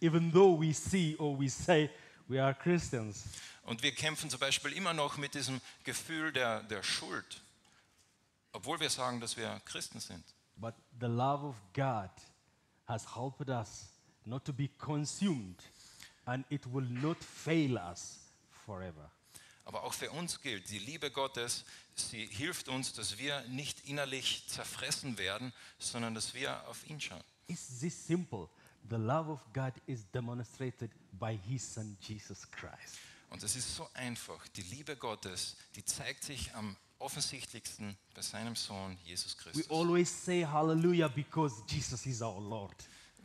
even 0.04 0.32
though 0.32 0.60
we 0.60 0.74
see 0.74 1.16
or 1.18 1.34
we 1.40 1.48
say 1.48 1.90
we 2.28 2.38
are 2.38 2.54
Christians. 2.54 3.24
Und 3.66 3.82
wir 3.82 3.94
kämpfen 3.94 4.30
zum 4.30 4.40
Beispiel 4.40 4.74
immer 4.74 4.94
noch 4.94 5.18
mit 5.18 5.34
diesem 5.34 5.62
Gefühl 5.86 6.34
der, 6.34 6.64
der 6.64 6.84
Schuld, 6.84 7.42
obwohl 8.52 8.80
wir 8.82 8.90
sagen, 8.90 9.22
dass 9.22 9.38
wir 9.38 9.62
Christen 9.64 10.02
sind. 10.02 10.24
But 10.58 10.76
the 11.00 11.08
love 11.08 11.46
of 11.46 11.56
God 11.74 12.10
has 12.86 13.16
helped 13.16 13.48
us 13.50 13.88
not 14.26 14.44
to 14.46 14.52
be 14.52 14.68
consumed, 14.78 15.64
and 16.26 16.46
it 16.50 16.66
will 16.72 16.86
not 16.86 17.18
fail 17.24 17.78
us 17.78 18.20
forever. 18.66 19.10
Aber 19.66 19.84
auch 19.84 19.94
für 19.94 20.12
uns 20.12 20.42
gilt, 20.42 20.70
die 20.70 20.80
Liebe 20.80 21.10
Gottes, 21.10 21.64
sie 21.96 22.26
hilft 22.26 22.68
uns, 22.68 22.92
dass 22.92 23.18
wir 23.18 23.42
nicht 23.48 23.88
innerlich 23.88 24.44
zerfressen 24.48 25.18
werden, 25.18 25.54
sondern 25.80 26.14
dass 26.14 26.34
wir 26.34 26.68
auf 26.68 26.86
ihn 26.90 27.00
schauen. 27.00 27.24
It's 27.48 27.80
this 27.80 28.06
simple. 28.06 28.50
The 28.90 28.98
love 28.98 29.30
of 29.30 29.40
God 29.54 29.74
is 29.88 30.06
demonstrated 30.12 30.92
by 31.20 31.38
His 31.48 31.64
Son 31.74 31.98
Jesus 32.02 32.50
Christ. 32.52 33.00
Und 33.30 33.42
es 33.44 33.56
ist 33.56 33.76
so 33.76 33.88
einfach. 33.94 34.48
Die 34.56 34.62
Liebe 34.64 34.96
Gottes, 34.96 35.56
die 35.76 35.84
zeigt 35.84 36.24
sich 36.24 36.54
am 36.54 36.76
offensichtlichsten 37.00 37.98
bei 38.14 38.22
seinem 38.22 38.56
Sohn 38.56 38.98
Jesus 39.06 39.36
We 39.38 39.52
Christus. 39.52 39.72
always 39.72 40.10
say 40.26 40.44
hallelujah 40.46 41.08
because 41.08 41.64
Jesus 41.68 42.06
is 42.06 42.22
our 42.22 42.40
Lord. 42.42 42.76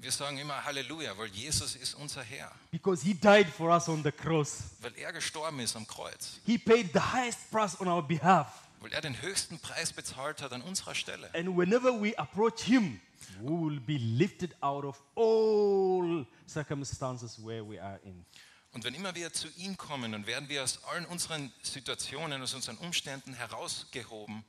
Wir 0.01 0.13
sagen 0.13 0.39
immer 0.39 0.65
Halleluja, 0.65 1.19
weil 1.19 1.27
Jesus 1.29 1.75
ist 1.75 1.95
unser 1.95 2.23
Herr, 2.23 2.53
Because 2.71 3.03
He 3.05 3.15
died 3.15 3.49
for 3.49 3.69
us 3.75 3.89
on 3.89 4.03
the 4.05 4.13
cross. 4.13 4.63
weil 4.81 4.95
er 4.97 5.13
gestorben 5.13 5.59
ist 5.59 5.75
am 5.75 5.87
Kreuz, 5.87 6.39
He 6.47 6.57
paid 6.57 6.93
the 6.93 7.01
highest 7.01 7.51
price 7.51 7.79
on 7.81 7.89
our 7.89 8.03
behalf. 8.07 8.47
Weil 8.81 8.93
er 8.93 9.01
den 9.01 9.21
höchsten 9.21 9.59
Preis 9.59 9.93
bezahlt 9.93 10.43
hat 10.43 10.53
an 10.53 10.63
unserer 10.63 10.95
Stelle. 10.95 11.33
And 11.35 11.57
whenever 11.57 12.01
we 12.01 12.17
approach 12.19 12.63
Him, 12.63 13.01
we 13.41 13.51
will 13.51 13.81
be 13.81 13.99
lifted 13.99 14.55
out 14.63 14.85
of 14.85 15.03
all 15.17 16.27
circumstances 16.49 17.39
where 17.45 17.69
we 17.69 17.83
are 17.83 17.99
in. 18.05 18.25
Und 18.73 18.85
wenn 18.85 18.95
immer 18.95 19.15
wir 19.15 19.33
zu 19.33 19.49
ihm 19.57 19.77
kommen, 19.77 20.13
dann 20.13 20.27
werden 20.27 20.49
wir 20.49 20.63
aus 20.63 20.85
allen 20.85 21.07
unseren 21.07 21.53
Situationen, 21.63 22.43
aus 22.43 22.55
unseren 22.55 22.77
Umständen 22.79 23.35
herausgehoben. 23.35 24.45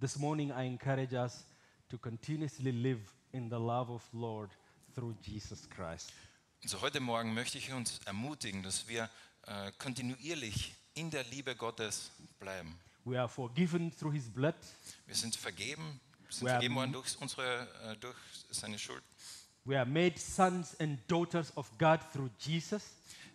This 0.00 0.16
morning, 0.16 0.50
I 0.50 0.66
encourage 0.66 1.14
us 1.14 1.44
to 1.90 1.98
continuously 1.98 2.70
live 2.70 3.00
in 3.32 3.50
the 3.50 3.56
love 3.56 3.92
of 3.92 4.02
Lord 4.12 4.50
through 4.94 5.14
Jesus 5.22 5.68
Christ. 5.68 6.12
Und 6.62 6.68
so 6.68 6.80
heute 6.80 7.00
Morgen 7.00 7.34
möchte 7.34 7.58
ich 7.58 7.72
uns 7.72 8.00
ermutigen, 8.06 8.62
dass 8.62 8.88
wir 8.88 9.10
äh, 9.46 9.70
kontinuierlich 9.78 10.74
in 10.94 11.10
der 11.10 11.24
Liebe 11.24 11.54
Gottes 11.54 12.10
bleiben. 12.38 12.78
We 13.04 13.18
are 13.18 13.28
forgiven 13.28 13.90
through 13.90 14.14
His 14.14 14.28
blood. 14.28 14.54
Wir 15.06 15.14
sind 15.14 15.34
vergeben, 15.34 16.00
wir 16.20 16.32
sind 16.32 16.46
We 16.46 16.50
are 16.50 16.60
vergeben 16.60 16.74
worden 16.76 16.92
durch, 16.92 17.16
unsere, 17.20 17.68
äh, 17.84 17.96
durch 17.96 18.16
seine 18.50 18.78
Schuld. 18.78 19.02
We 19.64 19.76
are 19.76 19.86
made 19.86 20.18
sons 20.18 20.74
and 20.80 20.98
daughters 21.08 21.56
of 21.56 21.70
God 21.78 22.00
through 22.12 22.30
Jesus. 22.38 22.82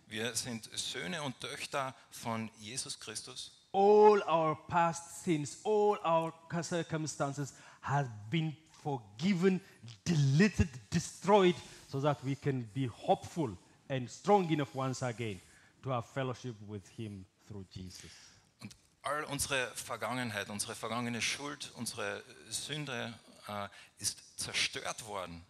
Wir 0.08 0.34
sind 0.34 0.68
Söhne 0.74 1.22
und 1.22 1.38
Töchter 1.40 1.94
von 2.10 2.50
Jesus 2.58 2.98
Christus. 2.98 3.52
All 3.72 4.22
our 4.22 4.56
past 4.68 5.24
sins, 5.24 5.58
all 5.64 5.98
our 6.04 6.32
circumstances 6.62 7.52
have 7.82 8.08
been 8.30 8.56
forgiven, 8.82 9.60
deleted, 10.04 10.68
destroyed, 10.90 11.54
so 11.88 12.00
that 12.00 12.22
we 12.24 12.34
can 12.34 12.68
be 12.74 12.86
hopeful 12.86 13.56
and 13.88 14.08
strong 14.10 14.50
enough 14.50 14.74
once 14.74 15.02
again 15.02 15.40
to 15.82 15.90
have 15.90 16.06
fellowship 16.06 16.54
with 16.66 16.86
Him. 16.96 17.24
Und 17.50 18.76
all 19.02 19.24
unsere 19.24 19.68
Vergangenheit, 19.74 20.50
unsere 20.50 20.74
vergangene 20.74 21.22
Schuld, 21.22 21.72
unsere 21.74 22.22
Sünde 22.48 23.18
äh, 23.48 23.68
ist 23.98 24.38
zerstört 24.38 25.06
worden 25.06 25.44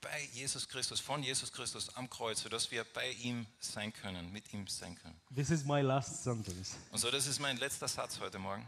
bei 0.00 0.28
Jesus 0.32 0.68
Christus, 0.68 1.00
von 1.00 1.22
Jesus 1.22 1.52
Christus 1.52 1.94
am 1.96 2.08
Kreuz, 2.08 2.42
sodass 2.42 2.70
wir 2.70 2.84
bei 2.84 3.10
ihm 3.12 3.46
sein 3.58 3.92
können, 3.92 4.30
mit 4.32 4.52
ihm 4.52 4.66
sein 4.66 4.94
können. 4.96 5.20
This 5.34 5.50
is 5.50 5.64
my 5.64 5.80
last 5.80 6.22
sentence. 6.22 6.76
Und 6.90 6.98
so, 6.98 7.10
das 7.10 7.26
ist 7.26 7.40
mein 7.40 7.56
letzter 7.56 7.88
Satz 7.88 8.20
heute 8.20 8.38
Morgen. 8.38 8.64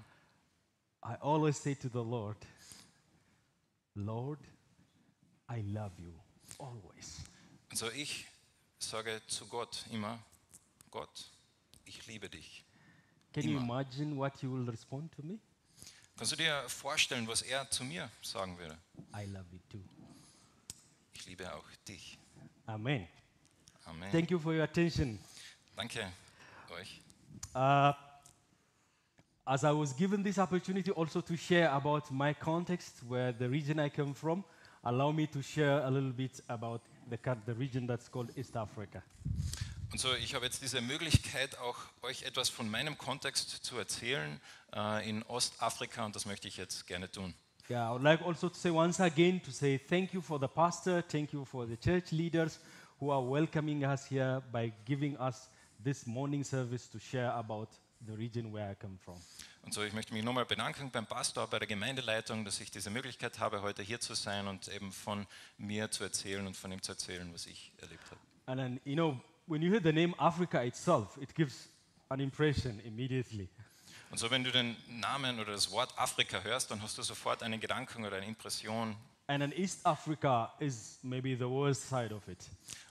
I 1.04 1.14
always 1.20 1.62
say 1.62 1.74
to 1.76 1.88
the 1.88 1.98
Lord, 1.98 2.36
Lord, 3.94 4.40
I 5.50 5.60
love 5.60 5.92
you 5.98 6.12
always. 6.58 7.20
Und 7.70 7.76
so, 7.76 7.88
ich 7.90 8.26
sage 8.78 9.22
zu 9.28 9.46
Gott 9.46 9.86
immer, 9.90 10.18
Gott, 10.90 11.30
ich 11.88 12.06
liebe 12.06 12.28
dich. 12.28 12.64
Can 13.32 13.44
you 13.44 13.56
Immer. 13.56 13.62
imagine 13.62 14.16
what 14.16 14.38
He 14.40 14.46
will 14.46 14.68
respond 14.68 15.10
to 15.16 15.22
me? 15.22 15.38
Kannst 16.16 16.32
du 16.32 16.36
dir 16.36 16.62
vorstellen, 16.68 17.26
was 17.26 17.42
er 17.42 17.68
zu 17.70 17.84
mir 17.84 18.10
sagen 18.22 18.58
würde? 18.58 18.76
I 19.14 19.24
love 19.26 19.46
you 19.52 19.58
too. 19.70 19.80
Ich 21.14 21.26
liebe 21.26 21.52
auch 21.52 21.64
dich. 21.86 22.18
Amen. 22.66 23.06
Amen. 23.86 24.10
Thank 24.10 24.30
you 24.30 24.38
for 24.38 24.52
your 24.52 24.64
attention. 24.64 25.18
Danke 25.76 26.12
euch. 26.70 27.00
Uh, 27.54 27.92
as 29.46 29.64
I 29.64 29.70
was 29.72 29.96
given 29.96 30.22
this 30.22 30.38
opportunity 30.38 30.90
also 30.90 31.20
to 31.20 31.36
share 31.36 31.70
about 31.70 32.10
my 32.10 32.34
context, 32.34 33.02
where 33.08 33.32
the 33.32 33.48
region 33.48 33.78
I 33.78 33.88
come 33.88 34.12
from, 34.12 34.44
allow 34.84 35.12
me 35.12 35.26
to 35.28 35.40
share 35.40 35.84
a 35.84 35.90
little 35.90 36.12
bit 36.12 36.40
about 36.48 36.82
the, 37.08 37.18
the 37.46 37.54
region 37.54 37.86
that's 37.86 38.08
called 38.08 38.30
East 38.36 38.56
Africa. 38.56 39.02
Und 39.90 39.98
so, 39.98 40.14
ich 40.14 40.34
habe 40.34 40.44
jetzt 40.44 40.62
diese 40.62 40.80
Möglichkeit, 40.82 41.58
auch 41.58 41.76
euch 42.02 42.22
etwas 42.24 42.50
von 42.50 42.68
meinem 42.70 42.98
Kontext 42.98 43.50
zu 43.64 43.78
erzählen 43.78 44.40
äh, 44.74 45.08
in 45.08 45.22
Ostafrika 45.24 46.04
und 46.04 46.14
das 46.14 46.26
möchte 46.26 46.46
ich 46.46 46.58
jetzt 46.58 46.86
gerne 46.86 47.10
tun. 47.10 47.34
Yeah, 47.70 47.88
I 47.88 47.92
would 47.92 48.02
like 48.02 48.22
also 48.22 48.48
to 48.48 48.54
say 48.54 48.70
once 48.70 49.00
again 49.00 49.42
to 49.42 49.50
say 49.50 49.78
thank 49.78 50.14
you 50.14 50.22
for 50.22 50.38
the 50.40 50.48
pastor, 50.48 51.02
thank 51.06 51.32
you 51.32 51.44
for 51.44 51.66
the 51.66 51.76
church 51.76 52.12
leaders 52.12 52.60
who 52.98 53.10
are 53.10 53.22
welcoming 53.22 53.84
us 53.84 54.06
here 54.06 54.42
by 54.52 54.72
giving 54.86 55.18
us 55.18 55.50
this 55.82 56.06
morning 56.06 56.44
service 56.44 56.88
to 56.90 56.98
share 56.98 57.30
about 57.32 57.68
the 58.06 58.14
region 58.14 58.52
where 58.52 58.70
I 58.70 58.74
come 58.74 58.98
from. 58.98 59.20
Und 59.62 59.74
so, 59.74 59.82
ich 59.82 59.92
möchte 59.92 60.14
mich 60.14 60.24
nochmal 60.24 60.46
bedanken 60.46 60.90
beim 60.90 61.06
Pastor, 61.06 61.46
bei 61.46 61.58
der 61.58 61.68
Gemeindeleitung, 61.68 62.44
dass 62.44 62.60
ich 62.60 62.70
diese 62.70 62.88
Möglichkeit 62.90 63.38
habe, 63.38 63.60
heute 63.60 63.82
hier 63.82 64.00
zu 64.00 64.14
sein 64.14 64.48
und 64.48 64.68
eben 64.68 64.92
von 64.92 65.26
mir 65.58 65.90
zu 65.90 66.04
erzählen 66.04 66.46
und 66.46 66.56
von 66.56 66.72
ihm 66.72 66.80
zu 66.80 66.92
erzählen, 66.92 67.30
was 67.34 67.46
ich 67.46 67.72
erlebt 67.78 68.04
habe. 68.10 68.20
And 68.46 68.58
then, 68.58 68.80
you 68.84 68.94
know, 68.94 69.20
when 69.48 69.62
you 69.62 69.70
hear 69.70 69.80
the 69.82 69.92
name 69.92 70.14
Africa 70.18 70.62
itself, 70.64 71.16
it 71.20 71.34
gives 71.34 71.68
an 72.10 72.20
impression 72.20 72.80
immediately. 72.80 73.48
Und 74.10 74.18
so, 74.18 74.30
wenn 74.30 74.42
du 74.44 74.50
den 74.50 74.76
Namen 74.88 75.38
oder 75.38 75.52
das 75.52 75.70
Wort 75.70 75.92
Afrika 75.98 76.40
hörst, 76.42 76.70
dann 76.70 76.80
hast 76.80 76.96
du 76.96 77.02
sofort 77.02 77.42
einen 77.42 77.60
Gedanken 77.60 78.04
oder 78.06 78.16
eine 78.16 78.26
Impression. 78.26 78.96
And 79.26 79.42
then 79.42 79.52
East 79.52 79.84
Africa 79.84 80.54
is 80.58 80.98
maybe 81.02 81.36
the 81.36 81.44
worst 81.48 81.86
side 81.88 82.14
of 82.14 82.26
it. 82.28 82.38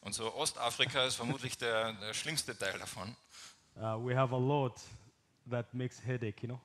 Und 0.02 0.14
so, 0.14 0.32
Ostafrika 0.36 1.06
ist 1.06 1.16
vermutlich 1.16 1.58
der, 1.58 1.94
der 1.94 2.14
schlimmste 2.14 2.56
Teil 2.56 2.78
davon. 2.78 3.16
Uh, 3.76 3.98
we 3.98 4.16
have 4.16 4.34
a 4.34 4.38
lot 4.38 4.80
that 5.50 5.74
makes 5.74 6.00
headache, 6.06 6.44
you 6.44 6.48
know. 6.50 6.62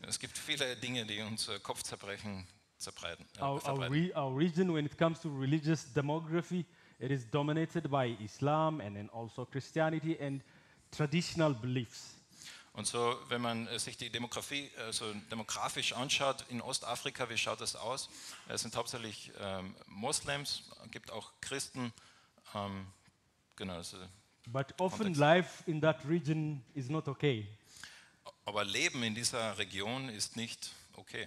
Es 0.00 0.18
gibt 0.18 0.38
viele 0.38 0.74
Dinge, 0.76 1.04
die 1.04 1.20
uns 1.20 1.48
äh, 1.48 1.58
Kopfzerbrechen 1.58 2.46
zerbreiten. 2.78 3.26
Äh, 3.36 3.42
Our, 3.42 3.62
our, 3.68 3.90
re- 3.90 4.12
our 4.16 4.34
region, 4.38 4.72
when 4.72 4.86
it 4.86 4.96
comes 4.96 5.20
to 5.20 5.28
religious 5.28 5.84
demography, 5.92 6.64
it 7.00 7.10
is 7.10 7.28
dominated 7.30 7.90
by 7.90 8.16
Islam 8.22 8.80
and 8.80 8.94
then 8.96 9.10
also 9.10 9.44
Christianity 9.44 10.16
and 10.20 10.42
traditional 10.90 11.54
beliefs. 11.54 12.16
Und 12.72 12.86
so, 12.86 13.18
wenn 13.28 13.40
man 13.40 13.66
äh, 13.66 13.78
sich 13.80 13.96
die 13.96 14.10
Demografie, 14.10 14.70
also 14.86 15.12
demografisch 15.30 15.92
anschaut, 15.92 16.44
in 16.50 16.60
Ostafrika, 16.60 17.28
wie 17.28 17.36
schaut 17.36 17.60
das 17.60 17.74
aus? 17.74 18.08
Es 18.48 18.62
sind 18.62 18.76
hauptsächlich 18.76 19.32
ähm, 19.40 19.74
Moslems, 19.88 20.70
gibt 20.92 21.10
auch 21.10 21.32
Christen. 21.40 21.92
Ähm, 22.54 22.86
genau, 23.56 23.74
also, 23.74 23.96
But 24.46 24.80
often 24.80 25.14
Context. 25.14 25.20
life 25.20 25.70
in 25.70 25.80
that 25.80 25.98
region 26.08 26.62
is 26.74 26.88
not 26.88 27.08
okay. 27.08 27.46
aber 28.44 28.64
Leben 28.64 29.02
in 29.02 29.14
dieser 29.14 29.58
Region 29.58 30.08
ist 30.08 30.36
nicht 30.36 30.70
okay. 30.94 31.26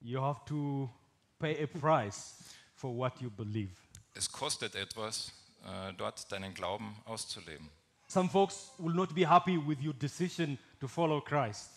You 0.00 0.20
have 0.20 0.44
to 0.46 0.90
pay 1.38 1.62
a 1.62 1.66
price 1.66 2.36
for 2.74 2.94
what 2.96 3.20
you 3.20 3.30
believe. 3.30 3.72
Es 4.14 4.30
kostet 4.30 4.74
etwas, 4.74 5.32
äh, 5.64 5.92
dort 5.94 6.30
deinen 6.32 6.54
Glauben 6.54 6.96
auszuleben. 7.04 7.68
Some 8.08 8.28
folks 8.28 8.72
will 8.78 8.94
not 8.94 9.14
be 9.14 9.28
happy 9.28 9.56
with 9.56 9.78
your 9.84 9.94
decision 9.94 10.58
to 10.80 10.88
follow 10.88 11.20
Christ. 11.20 11.70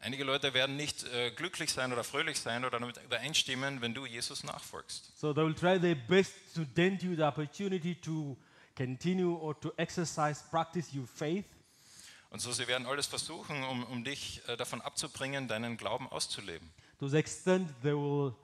Einige 0.00 0.24
Leute 0.24 0.52
werden 0.52 0.76
nicht 0.76 1.04
äh, 1.04 1.30
glücklich 1.30 1.72
sein 1.72 1.92
oder 1.92 2.04
fröhlich 2.04 2.38
sein 2.38 2.64
oder 2.64 2.78
damit 2.78 3.02
übereinstimmen, 3.04 3.80
wenn 3.80 3.94
du 3.94 4.04
Jesus 4.04 4.44
nachfolgst. 4.44 5.18
So 5.18 5.32
they 5.32 5.44
will 5.44 5.54
try 5.54 5.80
their 5.80 5.94
best 5.94 6.34
to 6.54 6.64
dent 6.64 7.02
you 7.02 7.14
the 7.14 7.22
opportunity 7.22 7.94
to 7.94 8.36
continue 8.76 9.34
or 9.36 9.58
to 9.60 9.72
exercise, 9.76 10.42
practice 10.50 10.92
your 10.94 11.06
faith. 11.06 11.46
Und 12.30 12.40
so, 12.40 12.52
sie 12.52 12.66
werden 12.66 12.86
alles 12.86 13.06
versuchen, 13.06 13.62
um, 13.64 13.84
um 13.84 14.04
dich 14.04 14.42
äh, 14.48 14.56
davon 14.56 14.80
abzubringen, 14.80 15.48
deinen 15.48 15.76
Glauben 15.76 16.08
auszuleben. 16.08 16.68
To 16.98 17.08
the 17.08 17.16
extent 17.16 17.70
they 17.82 17.94
will 17.94 18.34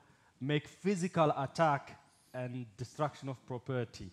make 0.40 0.68
physical 0.68 1.30
attack 1.32 1.96
and 2.32 2.66
destruction 2.78 3.28
of 3.28 3.36
property. 3.46 4.10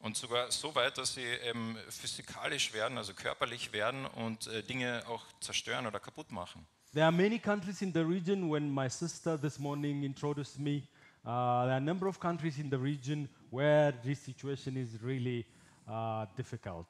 Und 0.00 0.16
sogar 0.16 0.50
so 0.50 0.74
weit, 0.74 0.98
dass 0.98 1.14
sie 1.14 1.24
eben 1.24 1.76
physikalisch 1.88 2.72
werden, 2.74 2.98
also 2.98 3.14
körperlich 3.14 3.72
werden 3.72 4.04
und 4.04 4.46
äh, 4.48 4.62
Dinge 4.62 5.02
auch 5.08 5.24
zerstören 5.40 5.86
oder 5.86 5.98
kaputt 5.98 6.30
machen. 6.30 6.66
There 6.92 7.06
are 7.06 7.12
many 7.12 7.38
countries 7.38 7.82
in 7.82 7.92
the 7.92 8.00
region. 8.00 8.50
When 8.50 8.70
my 8.70 8.88
sister 8.88 9.36
this 9.40 9.58
morning 9.58 10.04
introduced 10.04 10.58
me, 10.60 10.82
uh, 11.24 11.64
there 11.64 11.72
are 11.72 11.76
a 11.76 11.80
number 11.80 12.06
of 12.06 12.20
countries 12.20 12.58
in 12.58 12.70
the 12.70 12.78
region 12.78 13.28
where 13.50 13.92
this 14.04 14.20
situation 14.20 14.76
is 14.76 15.02
really 15.02 15.46
uh, 15.88 16.26
difficult. 16.36 16.86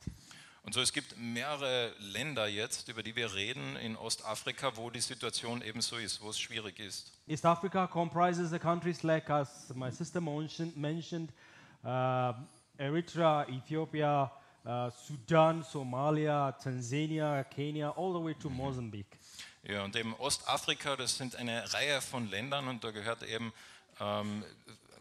Und 0.64 0.72
so, 0.72 0.80
es 0.80 0.94
gibt 0.94 1.16
mehrere 1.18 1.92
Länder 1.98 2.46
jetzt, 2.46 2.88
über 2.88 3.02
die 3.02 3.14
wir 3.14 3.34
reden 3.34 3.76
in 3.76 3.96
Ostafrika, 3.96 4.76
wo 4.76 4.88
die 4.88 5.00
Situation 5.00 5.60
eben 5.60 5.82
so 5.82 5.96
ist, 5.96 6.22
wo 6.22 6.30
es 6.30 6.40
schwierig 6.40 6.78
ist. 6.78 7.12
East 7.26 7.44
Africa 7.44 7.86
comprises 7.86 8.50
the 8.50 8.58
countries 8.58 9.02
like, 9.02 9.28
as 9.28 9.72
my 9.74 9.90
sister 9.90 10.22
mentioned, 10.22 11.30
uh, 11.84 12.32
Eritrea, 12.78 13.46
Ethiopia, 13.48 14.32
uh, 14.64 14.90
Sudan, 14.90 15.62
Somalia, 15.62 16.52
Tanzania, 16.52 17.44
Kenya, 17.44 17.90
all 17.90 18.14
the 18.14 18.24
way 18.24 18.34
to 18.34 18.48
Mozambique. 18.48 19.18
Ja, 19.64 19.84
und 19.84 19.94
eben 19.96 20.14
Ostafrika, 20.14 20.96
das 20.96 21.18
sind 21.18 21.36
eine 21.36 21.72
Reihe 21.74 22.00
von 22.00 22.28
Ländern 22.30 22.68
und 22.68 22.84
da 22.84 22.90
gehört 22.90 23.22
eben 23.22 23.52
ähm, 24.00 24.44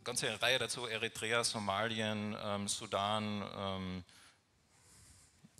ganze 0.03 0.41
Reihe 0.41 0.59
dazu, 0.59 0.87
Eritrea, 0.87 1.43
Somalien, 1.45 2.35
ähm, 2.43 2.67
Sudan, 2.67 3.43
ähm, 3.57 4.03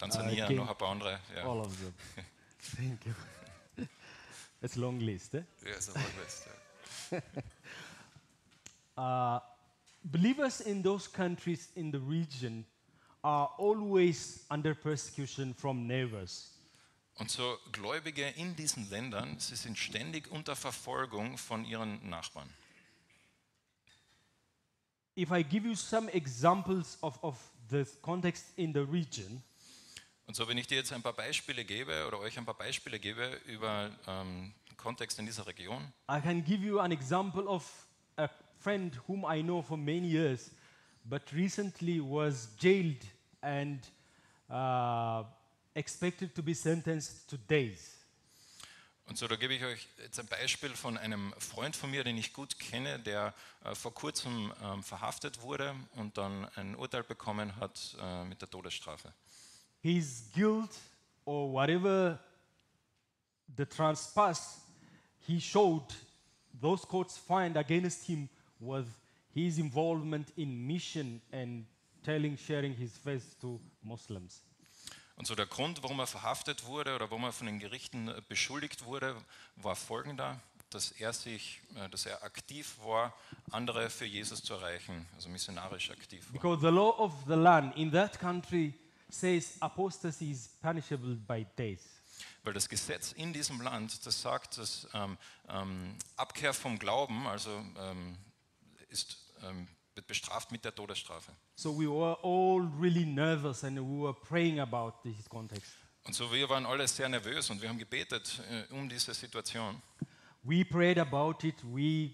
Tansania, 0.03 0.47
Kenia. 0.47 0.61
noch 0.63 0.69
ein 0.69 0.77
paar 0.77 0.89
andere. 0.89 1.19
Ja. 1.35 1.43
All 1.43 1.59
of 1.59 1.75
them. 1.77 1.93
Thank 2.75 3.05
you. 3.05 3.13
It's 4.61 4.77
a 4.77 4.79
long 4.79 4.99
list. 4.99 5.33
Eh? 5.33 5.43
Ja, 5.65 5.81
so 5.81 5.93
weit 5.93 6.17
west, 6.23 6.47
ja. 6.47 7.21
Uh, 8.95 9.39
believers 10.03 10.61
in 10.61 10.83
those 10.83 11.07
countries 11.07 11.69
in 11.75 11.91
the 11.91 11.99
region 11.99 12.65
are 13.23 13.49
always 13.57 14.45
under 14.49 14.75
persecution 14.75 15.53
from 15.53 15.87
neighbors. 15.87 16.49
Und 17.15 17.29
so 17.29 17.57
Gläubige 17.71 18.27
in 18.29 18.55
diesen 18.55 18.89
Ländern, 18.89 19.39
sie 19.39 19.55
sind 19.55 19.77
ständig 19.77 20.31
unter 20.31 20.55
Verfolgung 20.55 21.37
von 21.37 21.63
ihren 21.65 22.09
Nachbarn. 22.09 22.49
If 25.15 25.31
I 25.31 25.43
give 25.43 25.67
you 25.67 25.75
some 25.75 26.11
examples 26.11 26.97
of, 27.01 27.23
of 27.23 27.37
the 27.69 27.85
context 28.01 28.45
in 28.55 28.73
the 28.73 28.79
region, 28.79 29.43
Und 30.25 30.35
so, 30.35 30.47
wenn 30.47 30.57
ich 30.57 30.67
dir 30.67 30.77
jetzt 30.77 30.93
ein 30.93 31.01
paar 31.01 31.13
Beispiele 31.13 31.65
gebe 31.65 32.07
oder 32.07 32.19
euch 32.19 32.37
ein 32.37 32.45
paar 32.45 32.57
Beispiele 32.57 32.99
gebe 32.99 33.41
über 33.45 33.91
ähm, 34.07 34.53
den 34.69 34.77
Kontext 34.77 35.19
in 35.19 35.25
dieser 35.25 35.45
Region, 35.45 35.91
I 36.09 36.21
can 36.21 36.43
give 36.43 36.63
you 36.63 36.79
an 36.79 36.91
example 36.91 37.43
of 37.43 37.69
a 38.17 38.29
friend 38.59 38.97
whom 39.07 39.25
I 39.29 39.41
know 39.43 39.61
for 39.61 39.77
many 39.77 40.07
years, 40.07 40.51
but 41.03 41.21
recently 41.33 41.99
was 41.99 42.49
jailed 42.57 43.03
and 43.41 43.85
uh, 44.49 45.23
expected 45.75 46.33
to 46.33 46.41
be 46.41 46.53
sentenced 46.53 47.29
to 47.29 47.37
days. 47.37 47.99
Und 49.05 49.17
so, 49.17 49.27
da 49.27 49.35
gebe 49.35 49.53
ich 49.53 49.63
euch 49.63 49.87
jetzt 50.01 50.17
ein 50.19 50.27
Beispiel 50.27 50.69
von 50.69 50.97
einem 50.97 51.33
Freund 51.37 51.75
von 51.75 51.91
mir, 51.91 52.05
den 52.05 52.17
ich 52.17 52.31
gut 52.31 52.57
kenne, 52.57 52.99
der 52.99 53.33
äh, 53.65 53.75
vor 53.75 53.93
kurzem 53.93 54.53
ähm, 54.63 54.81
verhaftet 54.81 55.41
wurde 55.41 55.75
und 55.95 56.17
dann 56.17 56.47
ein 56.55 56.75
Urteil 56.75 57.03
bekommen 57.03 57.57
hat 57.57 57.97
äh, 57.99 58.23
mit 58.23 58.41
der 58.41 58.49
Todesstrafe. 58.49 59.13
His 59.83 60.23
guilt 60.33 60.75
or 61.25 61.51
whatever 61.51 62.17
the 63.55 63.65
trespass 63.65 64.61
he 65.27 65.39
showed, 65.39 65.83
those 66.61 66.85
courts 66.85 67.17
find 67.17 67.57
against 67.57 68.07
him 68.07 68.29
was 68.59 68.85
his 69.33 69.57
involvement 69.57 70.31
in 70.37 70.65
mission 70.65 71.21
and 71.31 71.65
telling, 72.03 72.37
sharing 72.37 72.73
his 72.73 72.97
faith 72.97 73.35
to 73.41 73.59
Muslims. 73.83 74.41
Und 75.15 75.27
so 75.27 75.35
der 75.35 75.45
Grund, 75.45 75.83
warum 75.83 75.99
er 75.99 76.07
verhaftet 76.07 76.65
wurde 76.65 76.95
oder 76.95 77.09
warum 77.11 77.25
er 77.25 77.33
von 77.33 77.45
den 77.45 77.59
Gerichten 77.59 78.07
äh, 78.07 78.21
beschuldigt 78.27 78.85
wurde, 78.85 79.15
war 79.57 79.75
folgender, 79.75 80.39
dass 80.71 80.91
er 80.91 81.13
sich, 81.13 81.61
äh, 81.75 81.87
dass 81.89 82.05
er 82.07 82.23
aktiv 82.23 82.77
war, 82.83 83.13
andere 83.51 83.89
für 83.89 84.05
Jesus 84.05 84.41
zu 84.41 84.53
erreichen, 84.55 85.05
also 85.13 85.29
missionarisch 85.29 85.91
aktiv 85.91 86.25
war. 86.27 86.33
Because 86.33 86.61
the 86.61 86.73
law 86.73 86.97
of 86.97 87.13
the 87.27 87.35
land 87.35 87.75
in 87.77 87.91
that 87.91 88.19
country 88.19 88.73
says 89.13 89.57
apostasy 89.59 90.31
is 90.31 90.49
punishable 90.61 91.15
by 91.15 91.45
days. 91.57 91.81
Weil 92.43 92.53
das 92.53 92.67
Gesetz 92.67 93.13
in 93.13 93.33
diesem 93.33 93.61
Land, 93.61 94.05
das 94.05 94.21
sagt, 94.21 94.57
dass 94.57 94.87
ähm, 94.93 95.17
ähm, 95.49 95.95
Abkehr 96.15 96.53
vom 96.53 96.77
Glauben, 96.77 97.25
also 97.27 97.49
ähm, 97.49 98.17
ist, 98.89 99.17
ähm, 99.43 99.67
wird 99.95 100.07
bestraft 100.07 100.51
mit 100.51 100.63
der 100.65 100.73
Todesstrafe. 100.73 101.31
So 101.55 101.77
we 101.77 101.87
were 101.87 102.17
all 102.23 102.69
really 102.79 103.05
nervous 103.05 103.63
and 103.63 103.77
we 103.77 104.03
were 104.03 104.13
praying 104.13 104.59
about 104.59 104.93
this 105.03 105.27
context. 105.29 105.73
Und 106.03 106.13
so 106.13 106.31
wir 106.31 106.49
waren 106.49 106.65
alle 106.65 106.87
sehr 106.87 107.07
nervös 107.07 107.49
und 107.49 107.61
wir 107.61 107.69
haben 107.69 107.79
gebetet 107.79 108.41
äh, 108.49 108.73
um 108.73 108.89
diese 108.89 109.13
Situation. 109.13 109.81
We 110.43 110.65
prayed 110.65 110.99
about 110.99 111.47
it. 111.47 111.55
We 111.63 112.11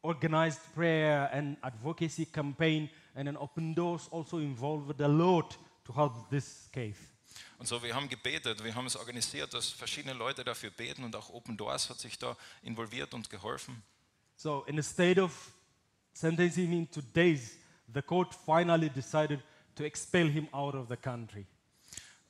organized 0.00 0.60
prayer 0.74 1.30
and 1.32 1.58
advocacy 1.62 2.24
campaign, 2.24 2.88
and 3.14 3.26
then 3.26 3.36
Open 3.36 3.74
Doors 3.74 4.08
also 4.10 4.38
involved 4.38 5.00
a 5.02 5.06
lot 5.06 5.58
to 5.86 5.94
help 5.94 6.28
this 6.30 6.68
case. 6.72 6.98
Und 7.58 7.66
so 7.66 7.82
wir 7.82 7.94
haben 7.94 8.08
gebetet, 8.08 8.62
wir 8.62 8.74
haben 8.74 8.86
es 8.86 8.96
organisiert, 8.96 9.52
dass 9.54 9.70
verschiedene 9.70 10.14
Leute 10.14 10.44
dafür 10.44 10.70
beten 10.70 11.04
und 11.04 11.14
auch 11.16 11.30
Open 11.30 11.56
Doors 11.56 11.88
hat 11.90 11.98
sich 11.98 12.18
da 12.18 12.36
involviert 12.62 13.14
und 13.14 13.30
geholfen. 13.30 13.82
So, 14.36 14.64
in 14.64 14.76
the 14.76 14.82
state 14.82 15.20
of 15.20 15.32
sentencing 16.12 16.68
him 16.68 16.90
to 16.90 17.00
days, 17.00 17.56
the 17.92 18.02
court 18.02 18.34
finally 18.34 18.90
decided 18.90 19.40
to 19.74 19.84
expel 19.84 20.30
him 20.30 20.48
out 20.52 20.74
of 20.74 20.88
the 20.88 20.96
country. 20.96 21.46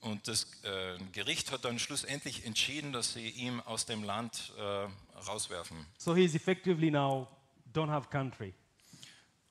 Und 0.00 0.28
das 0.28 0.46
äh, 0.62 0.98
Gericht 1.12 1.50
hat 1.50 1.64
dann 1.64 1.80
schlussendlich 1.80 2.44
entschieden, 2.44 2.92
dass 2.92 3.14
sie 3.14 3.30
ihn 3.30 3.60
aus 3.60 3.86
dem 3.86 4.04
Land 4.04 4.52
äh, 4.56 4.88
rauswerfen. 5.26 5.84
So 5.98 6.14
he's 6.14 6.34
effectively 6.34 6.90
now 6.90 7.26
don't 7.72 7.90
have 7.90 8.08
country. 8.08 8.54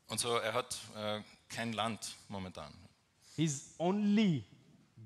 Und 0.07 0.19
so 0.19 0.37
er 0.37 0.53
hat 0.53 0.77
äh, 0.95 1.21
kein 1.49 1.73
Land 1.73 2.15
momentan. 2.29 2.73
His 3.35 3.73
only 3.79 4.43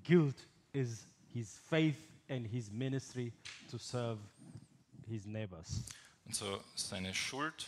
guilt 0.04 0.36
is 0.74 1.06
his 1.34 1.58
faith 1.70 1.98
and 2.30 2.46
his 2.48 2.70
ministry 2.72 3.34
to 3.72 3.78
serve 3.78 4.20
his 5.08 5.26
neighbors. 5.26 5.84
Und 6.26 6.36
so 6.36 6.62
seine 6.76 7.14
Schuld, 7.16 7.68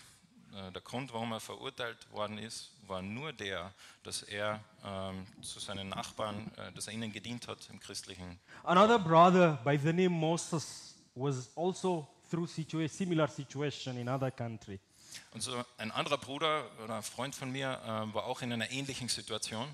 äh, 0.53 0.71
der 0.71 0.81
Grund, 0.81 1.11
warum 1.13 1.31
er 1.31 1.39
verurteilt 1.39 1.97
worden 2.11 2.37
ist, 2.37 2.71
war 2.85 3.01
nur 3.01 3.33
der, 3.33 3.73
dass 4.03 4.21
er 4.23 4.63
ähm, 4.83 5.25
zu 5.41 5.59
seinen 5.59 5.89
Nachbarn, 5.89 6.51
äh, 6.57 6.71
dass 6.73 6.87
er 6.87 6.93
ihnen 6.93 7.11
gedient 7.11 7.47
hat 7.47 7.67
im 7.71 7.79
christlichen. 7.79 8.39
Another 8.63 8.99
brother 8.99 9.59
by 9.63 9.77
the 9.77 9.91
name 9.93 10.09
Moses 10.09 10.93
was 11.15 11.49
also 11.57 12.07
through 12.29 12.47
situa- 12.49 12.87
similar 12.87 13.27
situation 13.27 13.97
in 13.97 14.07
other 14.07 14.29
country. 14.29 14.79
Und 15.33 15.41
so 15.41 15.63
ein 15.77 15.91
anderer 15.91 16.17
Bruder 16.17 16.69
oder 16.83 17.01
Freund 17.01 17.33
von 17.33 17.51
mir 17.51 17.79
äh, 17.83 18.13
war 18.13 18.25
auch 18.25 18.41
in 18.43 18.53
einer 18.53 18.69
ähnlichen 18.69 19.09
Situation. 19.09 19.67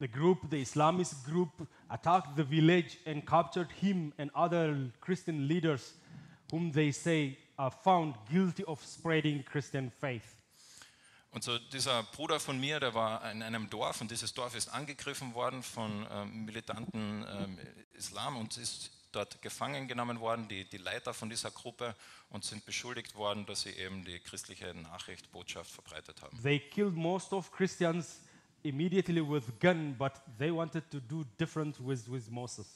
The 0.00 0.08
group, 0.08 0.50
the 0.50 0.62
Islamist 0.62 1.24
group, 1.24 1.66
attacked 1.88 2.36
the 2.36 2.44
village 2.44 2.98
and 3.04 3.26
captured 3.26 3.70
him 3.80 4.12
and 4.18 4.30
other 4.34 4.92
Christian 5.00 5.48
leaders 5.48 5.94
whom 6.52 6.72
they 6.72 6.92
say 6.92 7.36
are 7.58 7.70
found 7.70 8.14
guilty 8.30 8.64
of 8.64 8.84
spreading 8.84 9.44
Christian 9.44 9.90
faith. 9.90 10.36
Und 11.30 11.44
so 11.44 11.58
dieser 11.58 12.04
Bruder 12.04 12.40
von 12.40 12.58
mir, 12.58 12.80
der 12.80 12.94
war 12.94 13.30
in 13.30 13.42
einem 13.42 13.68
Dorf 13.68 14.00
und 14.00 14.10
dieses 14.10 14.32
Dorf 14.32 14.54
ist 14.54 14.68
angegriffen 14.68 15.34
worden 15.34 15.62
von 15.62 16.06
ähm, 16.10 16.44
militanten 16.46 17.26
ähm, 17.28 17.58
Islam 17.92 18.36
und 18.38 18.56
ist 18.56 18.90
dort 19.12 19.40
gefangen 19.42 19.88
genommen 19.88 20.20
worden, 20.20 20.48
die, 20.48 20.64
die 20.64 20.78
Leiter 20.78 21.12
von 21.12 21.28
dieser 21.28 21.50
Gruppe 21.50 21.94
und 22.30 22.44
sind 22.44 22.64
beschuldigt 22.64 23.14
worden, 23.14 23.46
dass 23.46 23.62
sie 23.62 23.70
eben 23.70 24.04
die 24.04 24.18
christliche 24.20 24.74
Nachricht, 24.74 25.30
Botschaft 25.30 25.70
verbreitet 25.70 26.22
haben. 26.22 26.40
They 26.42 26.60
killed 26.60 26.94
most 26.94 27.32
of 27.32 27.52
Christians 27.52 28.20
immediately 28.62 29.20
with 29.20 29.44
gun, 29.60 29.94
but 29.98 30.12
they 30.38 30.50
wanted 30.50 30.90
to 30.90 31.00
do 31.00 31.24
different 31.38 31.78
with, 31.80 32.08
with 32.08 32.30
Moses. 32.30 32.66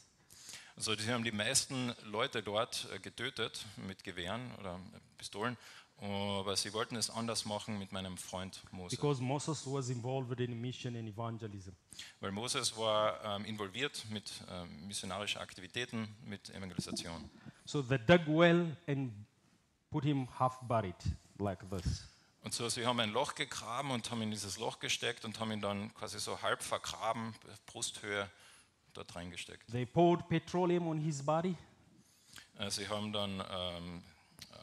Also 0.77 0.97
die 0.97 1.11
haben 1.13 1.23
die 1.25 1.33
meisten 1.33 1.93
Leute 2.05 2.43
dort 2.43 2.89
äh, 2.95 2.99
getötet 2.99 3.67
mit 3.77 4.05
Gewehren 4.05 4.53
oder 4.59 4.81
Pistolen, 5.19 5.57
aber 5.99 6.57
sie 6.57 6.73
wollten 6.73 6.97
es 6.97 7.11
anders 7.11 7.45
machen 7.45 7.79
mit 7.79 7.93
meinem 7.93 8.17
Freund 8.17 8.63
Moses. 8.73 8.99
Because 8.99 9.23
Moses 9.23 9.67
was 9.67 9.91
involved 9.91 10.41
in 10.41 10.61
mission 10.61 10.97
and 10.97 11.09
evangelism. 11.09 11.73
Weil 12.21 12.33
Moses 12.33 12.77
war 12.77 13.23
ähm, 13.23 13.45
involviert 13.45 14.05
mit 14.11 14.33
ähm, 14.51 14.87
missionarischen 14.87 15.41
Aktivitäten, 15.41 16.09
mit 16.25 16.51
Evangelisation. 16.51 17.31
So 17.65 17.83
they 17.83 17.99
dug 17.99 18.27
well 18.27 18.77
and 18.89 19.13
put 19.91 20.05
him 20.05 20.27
half 20.39 20.59
buried 20.63 20.97
like 21.39 21.61
this. 21.71 22.12
Und 22.43 22.53
so, 22.53 22.69
sie 22.69 22.85
haben 22.87 22.99
ein 23.01 23.11
Loch 23.11 23.35
gegraben 23.37 23.93
und 23.93 24.11
haben 24.11 24.19
ihn 24.19 24.25
in 24.25 24.31
dieses 24.33 24.59
Loch 24.59 24.81
gesteckt 24.81 25.25
und 25.25 25.39
haben 25.39 25.53
ihn 25.53 25.61
dann 25.61 25.95
quasi 25.95 26.19
so 26.19 26.43
halb 26.43 26.63
vergraben, 26.63 27.35
Brusthöhe, 27.67 28.29
dort 28.95 29.15
reingesteckt. 29.15 29.71
They 29.71 29.87
poured 29.87 30.29
petroleum 30.29 30.89
on 30.89 30.99
his 30.99 31.23
body, 31.25 31.57
Äh, 32.59 32.71
sie 32.71 32.89
haben 32.89 33.13
dann 33.13 33.43
ähm, 33.51 34.03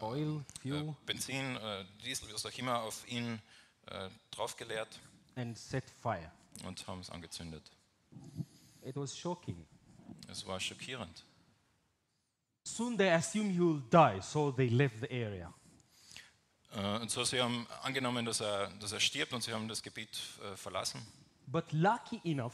oil, 0.02 0.40
äh, 0.40 0.62
fuel, 0.62 0.96
Benzin, 1.06 1.56
äh, 1.58 1.86
Diesel, 2.04 2.32
was 2.34 2.46
auch 2.46 2.58
immer, 2.58 2.82
auf 2.82 3.08
ihn 3.08 3.42
äh, 3.88 4.10
draufgeleert 4.32 5.00
and 5.36 5.58
set 5.58 5.86
fire. 6.02 6.32
und 6.66 6.86
haben 6.88 7.00
es 7.00 7.10
angezündet. 7.10 7.64
It 8.84 8.96
was 8.96 9.18
shocking. 9.18 9.66
Es 10.28 10.46
war 10.46 10.60
schockierend. 10.60 11.24
Soon 12.64 12.98
they 12.98 13.10
assumed 13.10 13.52
he 13.54 13.60
will 13.60 13.82
die, 13.90 14.22
so 14.22 14.52
they 14.52 14.68
left 14.70 15.00
the 15.02 15.10
area. 15.10 15.52
Äh, 16.76 17.00
und 17.00 17.10
so, 17.12 17.24
sie 17.24 17.42
haben 17.42 17.66
angenommen, 17.84 18.26
dass 18.26 18.42
er, 18.42 18.68
dass 18.80 18.92
er 18.92 19.00
stirbt 19.00 19.34
und 19.34 19.42
sie 19.44 19.54
haben 19.54 19.68
das 19.68 19.82
Gebiet 19.82 20.20
äh, 20.44 20.56
verlassen. 20.56 21.02
But 21.48 21.66
lucky 21.72 22.22
enough, 22.24 22.54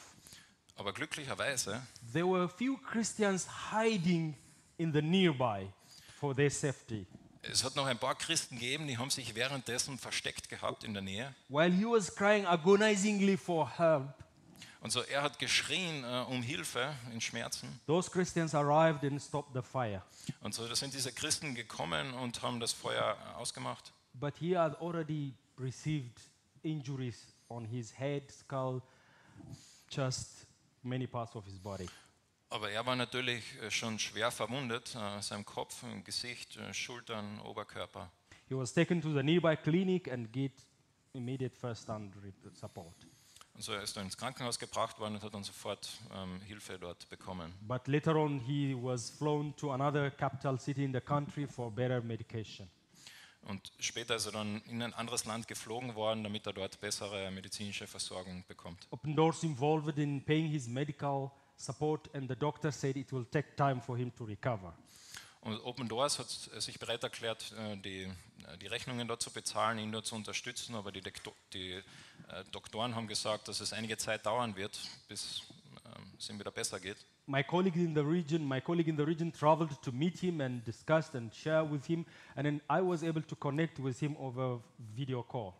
Aber 0.77 0.93
glücklicherweise 0.93 1.81
there 2.13 2.25
were 2.25 2.43
a 2.45 2.47
few 2.47 2.77
Christians 2.77 3.47
hiding 3.71 4.35
in 4.77 4.93
the 4.93 5.01
nearby 5.01 5.69
for 6.19 6.35
their 6.35 6.49
safety. 6.49 7.05
Es 7.41 7.63
hat 7.63 7.75
noch 7.75 7.85
ein 7.85 7.99
paar 7.99 8.15
Christen 8.15 8.55
gegeben, 8.55 8.87
die 8.87 8.97
haben 8.97 9.09
sich 9.11 9.35
währenddessen 9.35 9.99
versteckt 9.99 10.49
gehabt 10.49 10.83
in 10.83 10.93
der 10.93 11.03
Nähe. 11.03 11.35
While 11.49 11.71
he 11.71 11.85
was 11.85 12.13
crying 12.15 12.45
agonizingly 12.45 13.37
for 13.37 13.69
help, 13.77 14.13
Und 14.81 14.91
so 14.91 15.01
er 15.01 15.23
hat 15.23 15.39
geschrien 15.39 16.03
äh, 16.03 16.25
um 16.27 16.41
Hilfe 16.41 16.93
in 17.11 17.19
Schmerzen. 17.21 17.79
those 17.87 18.09
Christians 18.09 18.53
arrived 18.55 19.03
and 19.03 19.21
stopped 19.21 19.53
the 19.53 19.61
fire. 19.61 20.01
Und 20.41 20.53
so 20.55 20.67
da 20.67 20.75
sind 20.75 20.93
diese 20.93 21.11
Christen 21.11 21.53
gekommen 21.55 22.13
und 22.15 22.41
haben 22.41 22.59
das 22.59 22.71
Feuer 22.73 23.15
äh, 23.33 23.35
ausgemacht. 23.35 23.91
But 24.19 24.37
he 24.37 24.55
had 24.55 24.75
already 24.75 25.33
received 25.57 26.19
injuries 26.63 27.35
on 27.49 27.65
his 27.65 27.91
head, 27.91 28.31
skull, 28.31 28.81
chest, 29.89 30.45
many 30.83 31.07
parts 31.07 31.35
of 31.35 31.45
his 31.45 31.59
body. 31.59 31.87
Aber 32.49 32.69
er 32.69 32.85
war 32.85 32.95
natürlich 32.95 33.43
äh, 33.61 33.71
schon 33.71 33.99
schwer 33.99 34.31
verwundet, 34.31 34.95
äh, 34.95 35.21
seinem 35.21 35.45
Kopf, 35.45 35.83
Gesicht, 36.03 36.57
äh, 36.57 36.73
Schultern, 36.73 37.39
Oberkörper. 37.41 38.09
He 38.47 38.55
was 38.55 38.73
taken 38.73 39.01
to 39.01 39.11
the 39.11 39.23
nearby 39.23 39.55
clinic 39.57 40.11
and 40.11 40.31
get 40.31 40.53
immediate 41.13 41.55
first-hand 41.55 42.13
support. 42.53 42.95
Und 43.55 43.63
so 43.63 43.71
er 43.71 43.81
ist 43.81 43.95
dann 43.95 44.05
ins 44.05 44.17
Krankenhaus 44.17 44.59
gebracht 44.59 44.99
worden 44.99 45.15
und 45.15 45.23
hat 45.23 45.33
dann 45.33 45.43
sofort 45.43 45.89
ähm, 46.13 46.41
Hilfe 46.41 46.77
dort 46.77 47.09
bekommen. 47.09 47.53
But 47.61 47.87
later 47.87 48.15
on, 48.15 48.39
he 48.39 48.75
was 48.75 49.09
flown 49.09 49.55
to 49.55 49.71
another 49.71 50.11
capital 50.11 50.59
city 50.59 50.83
in 50.83 50.93
the 50.93 50.99
country 50.99 51.47
for 51.47 51.71
better 51.71 52.01
medication. 52.01 52.69
Und 53.45 53.71
später 53.79 54.15
ist 54.15 54.25
er 54.25 54.31
dann 54.31 54.61
in 54.63 54.81
ein 54.81 54.93
anderes 54.93 55.25
Land 55.25 55.47
geflogen 55.47 55.93
worden, 55.93 56.23
damit 56.23 56.47
er 56.47 56.53
dort 56.53 56.79
bessere 56.79 57.29
medizinische 57.29 57.85
Versorgung 57.85 58.43
bekommt. 58.47 58.87
Open 58.89 59.15
Doors 59.15 59.43
involved 59.43 59.97
in 59.99 60.23
paying 60.23 60.47
his 60.47 60.67
medical 60.67 61.31
support, 61.55 62.13
and 62.15 62.27
the 62.27 62.35
doctor 62.35 62.71
said 62.71 62.97
it 62.97 63.11
will 63.13 63.25
take 63.25 63.55
time 63.55 63.79
for 63.79 63.97
him 63.97 64.13
to 64.15 64.23
recover. 64.23 64.73
Und 65.41 65.59
Open 65.63 65.87
Doors 65.87 66.17
hat 66.17 66.27
sich 66.29 66.79
bereit 66.79 67.03
erklärt, 67.03 67.51
äh, 67.51 67.77
die, 67.77 68.03
äh, 68.47 68.57
die 68.59 68.65
Rechnungen 68.65 69.07
dort 69.07 69.21
zu 69.21 69.29
bezahlen, 69.29 69.77
ihn 69.77 69.91
dort 69.91 70.07
zu 70.07 70.15
unterstützen, 70.15 70.73
aber 70.73 70.91
die, 70.91 71.03
die 71.53 71.73
äh, 71.73 71.83
Doktoren 72.51 72.95
haben 72.95 73.05
gesagt, 73.05 73.47
dass 73.47 73.59
es 73.59 73.71
einige 73.71 73.95
Zeit 73.97 74.25
dauern 74.25 74.55
wird, 74.55 74.79
bis 75.07 75.43
ähm, 75.85 76.13
es 76.17 76.29
ihm 76.29 76.39
wieder 76.39 76.49
besser 76.49 76.79
geht. 76.79 76.97
My 77.27 77.43
colleague 77.43 77.77
in 77.77 77.95
the 77.95 78.03
region, 78.03 78.45
my 78.45 78.61
colleague 78.61 78.87
in 78.87 78.95
the 78.95 79.05
region 79.05 79.31
traveled 79.31 79.81
to 79.81 79.91
meet 79.91 80.19
him 80.19 80.41
and 80.41 80.63
discussed 80.63 81.15
and 81.15 81.33
share 81.33 81.63
with 81.63 81.87
him, 81.87 82.05
and 82.35 82.45
then 82.45 82.61
I 82.69 82.81
was 82.81 83.03
able 83.03 83.23
to 83.23 83.35
connect 83.35 83.79
with 83.79 83.99
him 83.99 84.15
over 84.19 84.59
video 84.95 85.23
call. 85.23 85.53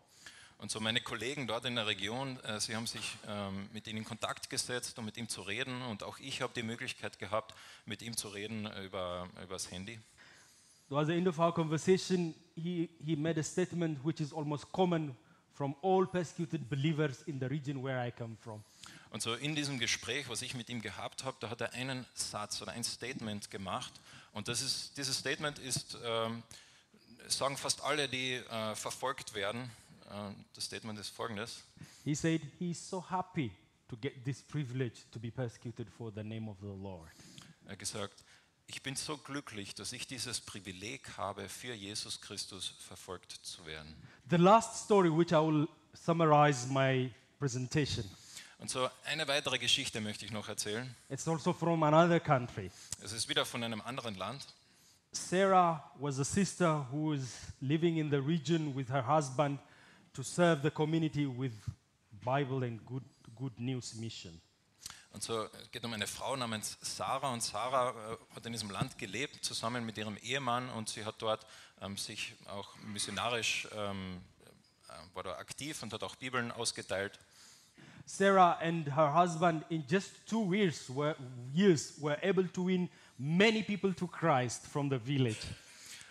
Und 0.58 0.70
so 0.70 0.80
meine 0.80 1.00
Kollegen 1.00 1.46
dort 1.46 1.66
in 1.66 1.74
der 1.74 1.86
Region, 1.86 2.38
äh, 2.44 2.60
sie 2.60 2.74
haben 2.74 2.86
sich 2.86 3.18
ähm, 3.28 3.68
mit 3.72 3.86
ihm 3.88 3.96
in 3.98 4.04
Kontakt 4.04 4.48
gesetzt, 4.48 4.98
um 4.98 5.04
mit 5.04 5.16
ihm 5.18 5.28
zu 5.28 5.42
reden. 5.42 5.82
Und 5.82 6.02
auch 6.02 6.18
ich 6.18 6.40
habe 6.40 6.52
die 6.54 6.62
Möglichkeit 6.62 7.18
gehabt, 7.18 7.54
mit 7.84 8.00
ihm 8.00 8.16
zu 8.16 8.28
reden 8.28 8.66
äh, 8.66 8.84
über, 8.84 9.28
über 9.42 9.54
das 9.54 9.70
Handy. 9.70 9.98
Towards 10.88 11.08
the 11.08 11.14
end 11.14 11.26
of 11.26 11.38
our 11.40 11.52
conversation, 11.52 12.32
he, 12.54 12.88
he 13.04 13.16
made 13.16 13.38
a 13.40 13.42
statement 13.42 13.98
which 14.04 14.20
is 14.20 14.32
almost 14.32 14.70
common 14.72 15.16
from 15.56 15.74
all 15.82 16.06
persecuted 16.06 16.68
believers 16.68 17.22
in 17.22 17.40
the 17.40 17.46
region 17.46 17.82
where 17.82 18.06
I 18.06 18.12
come 18.12 18.36
from. 18.42 18.62
Und 19.10 19.22
so 19.22 19.34
in 19.34 19.54
diesem 19.54 19.78
Gespräch, 19.78 20.28
was 20.28 20.42
ich 20.42 20.54
mit 20.54 20.68
ihm 20.68 20.82
gehabt 20.82 21.24
habe, 21.24 21.36
da 21.40 21.48
hat 21.48 21.62
er 21.62 21.72
einen 21.72 22.04
Satz 22.14 22.60
oder 22.60 22.72
ein 22.72 22.84
Statement 22.84 23.50
gemacht. 23.50 23.92
Und 24.32 24.48
das 24.48 24.60
ist, 24.60 24.96
dieses 24.98 25.18
Statement 25.18 25.58
ist, 25.58 25.96
ähm, 26.04 26.42
sagen 27.26 27.56
fast 27.56 27.82
alle, 27.82 28.08
die 28.08 28.34
äh, 28.34 28.74
verfolgt 28.74 29.32
werden. 29.32 29.70
Äh, 30.10 30.34
das 30.54 30.64
Statement 30.64 30.98
ist 30.98 31.08
folgendes. 31.08 31.64
He 32.04 32.14
said 32.14 32.42
he's 32.58 32.90
so 32.90 33.02
happy 33.10 33.50
to 33.88 33.96
get 33.96 34.22
this 34.24 34.42
privilege 34.42 35.06
to 35.10 35.18
be 35.18 35.30
persecuted 35.30 35.88
for 35.88 36.12
the 36.14 36.22
name 36.22 36.50
of 36.50 36.58
the 36.60 36.66
Lord. 36.66 37.10
Er 37.64 37.72
hat 37.72 37.78
gesagt, 37.78 38.24
ich 38.68 38.82
bin 38.82 38.96
so 38.96 39.16
glücklich, 39.16 39.74
dass 39.74 39.92
ich 39.92 40.06
dieses 40.06 40.40
Privileg 40.40 41.16
habe, 41.16 41.48
für 41.48 41.74
Jesus 41.74 42.20
Christus 42.20 42.74
verfolgt 42.80 43.32
zu 43.42 43.64
werden. 43.66 43.94
The 44.30 44.36
last 44.36 44.84
story, 44.84 45.10
which 45.10 45.30
I 45.32 45.36
will 45.36 45.68
summarize 45.94 46.66
my 46.68 47.10
presentation, 47.38 48.04
Und 48.58 48.70
so 48.70 48.88
eine 49.04 49.28
weitere 49.28 49.58
Geschichte 49.58 50.00
möchte 50.00 50.24
ich 50.24 50.32
noch 50.32 50.48
erzählen. 50.48 50.94
it's 51.10 51.28
also 51.28 51.52
from 51.52 51.82
another 51.82 52.18
country. 52.20 52.70
Es 53.02 53.12
ist 53.12 53.28
wieder 53.28 53.44
von 53.44 53.62
einem 53.62 53.80
anderen 53.82 54.16
Land. 54.16 54.46
Sarah 55.12 55.82
was 55.98 56.18
a 56.18 56.24
sister 56.24 56.86
who 56.90 57.12
was 57.14 57.52
living 57.60 57.96
in 57.98 58.10
the 58.10 58.16
region 58.16 58.74
with 58.74 58.88
her 58.88 59.06
husband 59.06 59.60
to 60.12 60.22
serve 60.22 60.62
the 60.62 60.70
community 60.70 61.26
with 61.26 61.52
Bible 62.24 62.66
and 62.66 62.84
good, 62.84 63.04
good 63.34 63.58
news 63.58 63.94
mission. 63.94 64.40
Und 65.16 65.22
so 65.22 65.44
es 65.62 65.70
geht 65.70 65.82
um 65.82 65.94
eine 65.94 66.06
Frau 66.06 66.36
namens 66.36 66.76
Sarah 66.82 67.32
und 67.32 67.42
Sarah 67.42 67.88
äh, 67.88 68.36
hat 68.36 68.44
in 68.44 68.52
diesem 68.52 68.70
Land 68.70 68.98
gelebt, 68.98 69.42
zusammen 69.42 69.86
mit 69.86 69.96
ihrem 69.96 70.18
Ehemann 70.18 70.68
und 70.68 70.90
sie 70.90 71.06
hat 71.06 71.14
dort 71.22 71.46
ähm, 71.80 71.96
sich 71.96 72.34
auch 72.48 72.76
missionarisch, 72.80 73.66
ähm, 73.74 74.20
äh, 74.44 75.14
war 75.14 75.22
da 75.22 75.38
aktiv 75.38 75.82
und 75.82 75.94
hat 75.94 76.02
auch 76.02 76.16
Bibeln 76.16 76.52
ausgeteilt. 76.52 77.18
Sarah 78.04 78.58
and 78.60 78.94
her 78.94 79.14
husband, 79.14 79.64
in 79.70 79.86
just 79.88 80.10
two 80.26 80.52
years, 80.52 80.86
were, 80.94 81.16
years, 81.54 81.94
were 81.98 82.18
able 82.22 82.46
to 82.52 82.66
win 82.66 82.90
many 83.16 83.62
people 83.62 83.94
to 83.94 84.06
Christ 84.06 84.66
from 84.66 84.90
the 84.90 84.98
village. 84.98 85.46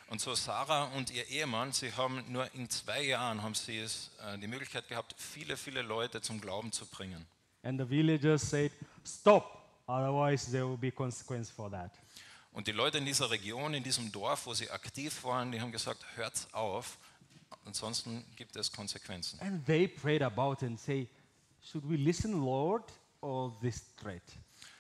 Und 0.10 0.20
so 0.20 0.34
Sarah 0.34 0.86
und 0.96 1.12
ihr 1.12 1.28
Ehemann, 1.28 1.74
sie 1.74 1.94
haben 1.94 2.24
nur 2.32 2.52
in 2.56 2.72
zwei 2.72 3.04
Jahren 3.04 3.44
haben 3.44 3.54
sie 3.54 3.78
es, 3.78 4.10
äh, 4.26 4.40
die 4.40 4.48
Möglichkeit 4.48 4.88
gehabt, 4.88 5.14
viele, 5.16 5.58
viele 5.58 5.84
Leute 5.84 6.22
zum 6.22 6.42
Glauben 6.42 6.72
zu 6.72 6.88
bringen. 6.88 7.28
And 7.62 7.80
the 7.80 7.86
villagers 7.88 8.48
said, 8.48 8.72
Stop, 9.06 9.84
otherwise 9.88 10.50
there 10.52 10.66
will 10.66 10.78
be 10.78 10.92
consequence 10.92 11.52
for 11.52 11.70
that. 11.72 11.92
Und 12.54 12.68
die 12.68 12.72
Leute 12.72 12.98
in 12.98 13.06
dieser 13.06 13.30
Region, 13.30 13.74
in 13.74 13.84
diesem 13.84 14.12
Dorf, 14.12 14.46
wo 14.46 14.54
sie 14.54 14.70
aktiv 14.70 15.24
waren, 15.26 15.52
die 15.52 15.60
haben 15.60 15.72
gesagt, 15.72 16.06
hört's 16.16 16.48
auf, 16.54 16.98
ansonsten 17.66 18.26
gibt 18.36 18.56
es 18.56 18.72
Konsequenzen. 18.72 19.40
And 19.42 19.66
they 19.66 19.88
prayed 19.88 20.22
about 20.22 20.66
and 20.66 20.80
say, 20.80 21.08
Should 21.62 21.84
we 21.90 21.98
listen, 21.98 22.44
Lord, 22.44 22.92
or 23.22 23.52
this 23.60 23.84
threat? 23.98 24.22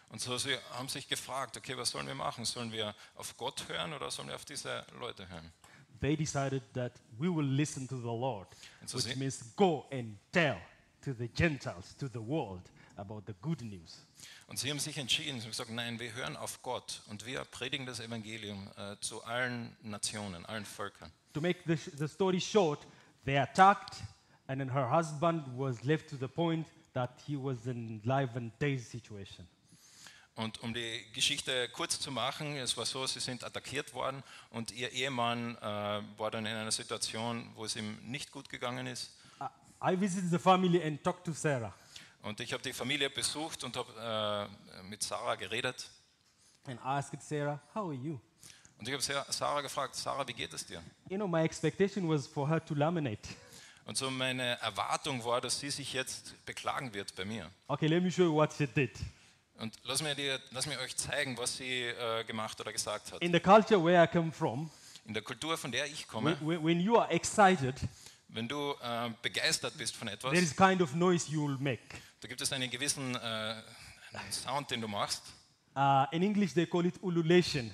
Und 0.09 0.21
so 0.21 0.37
sie 0.37 0.55
haben 0.71 0.87
sich 0.87 1.07
gefragt, 1.07 1.57
okay, 1.57 1.75
was 1.75 1.89
sollen 1.89 2.07
wir 2.07 2.15
machen? 2.15 2.45
Sollen 2.45 2.71
wir 2.71 2.95
auf 3.15 3.35
Gott 3.37 3.67
hören 3.67 3.91
oder 3.91 4.11
sollen 4.11 4.27
wir 4.27 4.35
auf 4.35 4.45
diese 4.45 4.85
Leute 4.99 5.27
hören? 5.27 5.51
They 5.99 6.15
decided 6.15 6.61
that 6.73 6.93
we 7.17 7.27
will 7.27 7.45
listen 7.45 7.87
to 7.87 7.97
the 7.97 8.03
Lord, 8.03 8.47
so 8.85 8.97
which 8.97 9.15
means 9.15 9.43
go 9.55 9.87
and 9.91 10.17
tell 10.31 10.57
to 11.01 11.13
the 11.13 11.27
Gentiles, 11.27 11.95
to 11.97 12.07
the 12.07 12.19
world, 12.19 12.61
about 12.97 13.23
the 13.27 13.33
good 13.41 13.61
news. 13.61 14.05
Und 14.47 14.59
sie 14.59 14.69
haben 14.69 14.79
sich 14.79 14.97
entschieden, 14.97 15.39
sie 15.39 15.45
haben 15.45 15.51
gesagt, 15.51 15.71
nein, 15.71 15.99
wir 15.99 16.13
hören 16.13 16.37
auf 16.37 16.61
Gott 16.61 17.01
und 17.07 17.25
wir 17.25 17.43
predigen 17.45 17.85
das 17.85 17.99
Evangelium 17.99 18.69
äh, 18.77 18.95
zu 18.99 19.23
allen 19.23 19.75
Nationen, 19.81 20.45
allen 20.45 20.65
Völkern. 20.65 21.11
To 21.33 21.41
make 21.41 21.59
the, 21.65 21.75
the 21.97 22.07
story 22.07 22.39
short, 22.39 22.85
they 23.25 23.37
attacked, 23.37 23.95
and 24.47 24.59
then 24.59 24.73
her 24.73 24.89
husband 24.89 25.43
was 25.57 25.83
left 25.83 26.09
to 26.09 26.17
the 26.17 26.27
point 26.27 26.67
that 26.93 27.11
he 27.25 27.35
was 27.35 27.65
in 27.65 28.01
life 28.03 28.35
and 28.35 28.51
death 28.59 28.81
situation. 28.81 29.47
Und 30.35 30.61
um 30.61 30.73
die 30.73 31.05
Geschichte 31.13 31.69
kurz 31.69 31.97
zu 31.99 32.11
machen, 32.11 32.57
es 32.57 32.75
war 32.75 32.85
so, 32.85 33.07
sie 33.07 33.21
sind 33.21 33.45
attackiert 33.45 33.93
worden 33.93 34.21
und 34.49 34.71
ihr 34.71 34.91
Ehemann 34.91 35.55
äh, 35.55 35.61
war 35.61 36.29
dann 36.29 36.45
in 36.45 36.53
einer 36.53 36.73
Situation, 36.73 37.49
wo 37.55 37.63
es 37.63 37.77
ihm 37.77 37.97
nicht 38.03 38.31
gut 38.31 38.49
gegangen 38.49 38.85
ist. 38.85 39.11
I 39.81 39.99
visited 39.99 40.29
the 40.31 40.39
family 40.39 40.81
and 40.83 41.01
talked 41.03 41.25
to 41.25 41.31
Sarah, 41.31 41.73
Und 42.25 42.39
ich 42.39 42.51
habe 42.53 42.63
die 42.63 42.73
Familie 42.73 43.09
besucht 43.09 43.63
und 43.63 43.77
habe 43.77 44.49
äh, 44.79 44.83
mit 44.89 45.03
Sarah 45.03 45.35
geredet. 45.35 45.89
and 46.67 46.79
asked 46.83 47.21
Sarah, 47.21 47.59
How 47.75 47.85
are 47.89 47.93
you? 47.93 48.19
Und 48.79 48.87
ich 48.87 48.93
habe 48.93 49.03
Sa- 49.03 49.25
Sarah 49.29 49.61
gefragt, 49.61 49.95
Sarah, 49.95 50.27
wie 50.27 50.33
geht 50.33 50.51
es 50.53 50.65
dir? 50.65 50.81
You 51.09 51.17
know, 51.17 51.27
my 51.27 51.43
expectation 51.43 52.09
was 52.09 52.25
for 52.27 52.49
her 52.49 52.63
to 52.65 52.73
laminate. 52.73 53.29
Und 53.85 53.95
so 53.97 54.09
meine 54.09 54.59
Erwartung 54.61 55.23
war, 55.23 55.39
dass 55.39 55.59
sie 55.59 55.69
sich 55.69 55.93
jetzt 55.93 56.33
beklagen 56.45 56.91
wird 56.93 57.15
bei 57.15 57.23
mir. 57.25 57.49
Okay, 57.67 57.85
let 57.87 58.01
me 58.01 58.09
show 58.11 58.23
you 58.23 58.33
what 58.33 58.51
she 58.51 58.65
did. 58.65 58.91
Und 59.59 59.75
lass 59.83 60.01
mir, 60.01 60.15
dir, 60.15 60.39
lass 60.51 60.65
mir 60.65 60.79
euch 60.79 60.97
zeigen, 60.97 61.37
was 61.37 61.57
sie 61.57 61.83
äh, 61.83 62.23
gemacht 62.25 62.59
oder 62.59 62.73
gesagt 62.73 63.11
hat. 63.13 63.21
In 63.21 63.31
the 63.31 63.39
culture 63.39 63.81
where 63.81 64.03
I 64.03 64.07
come 64.07 64.31
from, 64.31 64.69
In 65.05 65.13
der 65.13 65.21
Kultur, 65.21 65.55
von 65.57 65.71
der 65.71 65.85
ich 65.85 66.07
komme, 66.07 66.35
when, 66.41 66.63
when- 66.63 66.79
you 66.81 66.97
are 66.97 67.09
excited, 67.11 67.75
wenn 68.29 68.47
du 68.47 68.73
äh, 68.81 69.11
begeistert 69.21 69.77
bist 69.77 69.95
von 69.95 70.07
etwas, 70.07 70.31
there 70.33 70.43
is 70.43 70.55
kind 70.55 70.81
of 70.81 70.95
noise 70.95 71.29
you 71.31 71.47
will 71.47 71.57
make. 71.59 71.79
Da 72.25 72.27
gibt 72.27 72.41
es 72.41 72.51
einen 72.51 72.71
gewissen 72.71 73.13
äh, 73.13 73.61
Sound, 74.31 74.71
den 74.71 74.81
du 74.81 74.87
machst. 74.87 75.21
Uh, 75.75 76.05
in 76.11 76.23
English, 76.23 76.55
they 76.55 76.65
call 76.65 76.83
it 76.83 76.95
ululation. 77.03 77.69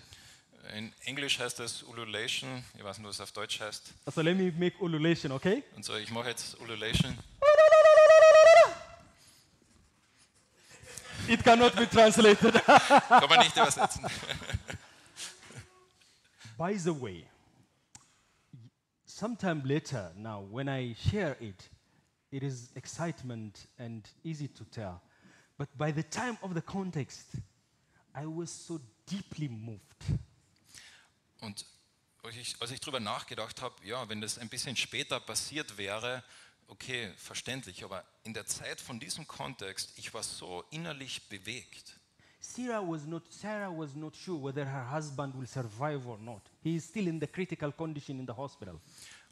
In 0.75 0.91
Englisch 1.05 1.39
heißt 1.39 1.59
das 1.59 1.83
Ululation. 1.83 2.61
Ich 2.77 2.83
weiß 2.83 2.97
nicht, 2.97 3.07
was 3.07 3.15
es 3.15 3.21
auf 3.21 3.31
Deutsch 3.31 3.61
heißt. 3.61 3.93
So 4.13 4.21
let 4.21 4.35
me 4.35 4.51
make 4.51 4.77
ululation, 4.83 5.31
okay? 5.31 5.63
Und 5.77 5.85
so, 5.85 5.95
ich 5.95 6.11
mache 6.11 6.27
jetzt 6.27 6.59
Ululation. 6.59 7.17
It 11.29 11.41
cannot 11.45 11.73
be 11.77 11.89
translated. 11.89 12.53
Kann 12.65 13.29
man 13.29 13.39
nicht 13.39 13.55
übersetzen. 13.55 14.03
By 16.57 16.77
the 16.77 16.91
way, 16.91 17.25
sometime 19.05 19.61
later 19.63 20.11
now, 20.17 20.45
when 20.51 20.67
I 20.67 20.93
share 21.09 21.37
it, 21.39 21.69
it 22.31 22.43
is 22.43 22.71
excitement 22.75 23.67
and 23.77 24.07
easy 24.23 24.47
to 24.47 24.63
tell. 24.65 25.01
But 25.57 25.69
by 25.77 25.91
the 25.91 26.03
time 26.03 26.37
of 26.41 26.53
the 26.53 26.61
context, 26.61 27.35
I 28.15 28.25
was 28.25 28.49
so 28.49 28.79
deeply 29.05 29.49
moved. 29.49 30.05
Und 31.41 31.65
als 32.23 32.71
ich, 32.71 32.79
darüber 32.79 32.99
nachgedacht 32.99 33.61
habe, 33.61 33.75
ja, 33.85 34.07
wenn 34.07 34.21
das 34.21 34.37
ein 34.37 34.49
bisschen 34.49 34.75
später 34.75 35.19
passiert 35.19 35.77
wäre, 35.77 36.23
okay, 36.67 37.11
verständlich, 37.17 37.83
aber 37.83 38.03
in 38.23 38.33
der 38.33 38.45
Zeit 38.45 38.79
von 38.79 38.99
diesem 38.99 39.27
Kontext, 39.27 39.93
ich 39.97 40.13
war 40.13 40.23
so 40.23 40.63
innerlich 40.69 41.27
bewegt. 41.29 41.99
Sarah 42.39 42.81
was 42.81 43.05
not, 43.05 43.31
Sarah 43.31 43.69
was 43.69 43.95
not 43.95 44.15
sure 44.15 44.41
whether 44.43 44.65
her 44.65 44.91
husband 44.91 45.35
will 45.37 45.47
survive 45.47 46.07
or 46.07 46.17
not. 46.17 46.41
He 46.63 46.75
is 46.75 46.85
still 46.85 47.07
in 47.07 47.19
the 47.19 47.27
critical 47.27 47.71
condition 47.71 48.19
in 48.19 48.25
the 48.25 48.33
hospital. 48.33 48.79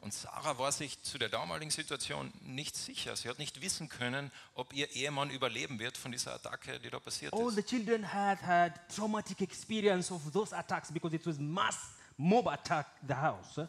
Und 0.00 0.14
Sarah 0.14 0.56
war 0.58 0.72
sich 0.72 1.02
zu 1.02 1.18
der 1.18 1.28
damaligen 1.28 1.70
Situation 1.70 2.32
nicht 2.40 2.74
sicher. 2.74 3.14
Sie 3.16 3.28
hat 3.28 3.38
nicht 3.38 3.60
wissen 3.60 3.88
können, 3.90 4.32
ob 4.54 4.72
ihr 4.72 4.90
Ehemann 4.92 5.28
überleben 5.30 5.78
wird 5.78 5.98
von 5.98 6.10
dieser 6.10 6.34
Attacke, 6.34 6.80
die 6.80 6.88
da 6.88 6.98
passiert 6.98 7.34
All 7.34 7.50
the 7.50 7.60
ist. 7.60 7.68
children 7.68 8.10
had 8.10 8.40
had 8.42 8.72
traumatic 8.94 9.42
experience 9.42 10.10
of 10.10 10.22
those 10.32 10.56
attacks 10.56 10.90
because 10.90 11.14
it 11.14 11.26
was 11.26 11.38
mass 11.38 11.76
mob 12.16 12.48
attack 12.48 12.86
the 13.06 13.14
house. 13.14 13.60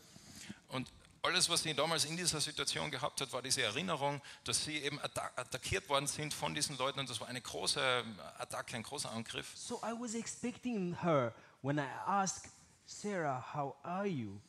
Und 0.69 0.89
alles, 1.21 1.49
was 1.49 1.63
sie 1.63 1.73
damals 1.73 2.05
in 2.05 2.15
dieser 2.15 2.39
Situation 2.39 2.89
gehabt 2.89 3.19
hat, 3.19 3.31
war 3.33 3.41
diese 3.41 3.61
Erinnerung, 3.61 4.21
dass 4.45 4.63
sie 4.63 4.77
eben 4.77 4.99
atta 5.01 5.29
attackiert 5.35 5.87
worden 5.89 6.07
sind 6.07 6.33
von 6.33 6.55
diesen 6.55 6.77
Leuten 6.77 6.99
und 7.01 7.09
das 7.09 7.19
war 7.19 7.27
eine 7.27 7.41
große 7.41 8.03
Attacke, 8.39 8.77
ein 8.77 8.83
großer 8.83 9.11
Angriff. 9.11 9.51
So 9.55 9.81
I 9.83 9.91
was 9.99 10.15
expecting 10.15 10.95
her 11.03 11.33
when 11.61 11.77
I 11.77 11.87
asked 12.07 12.49
Sarah, 12.85 13.53
"How 13.53 13.75
are 13.83 14.07
you?" 14.07 14.39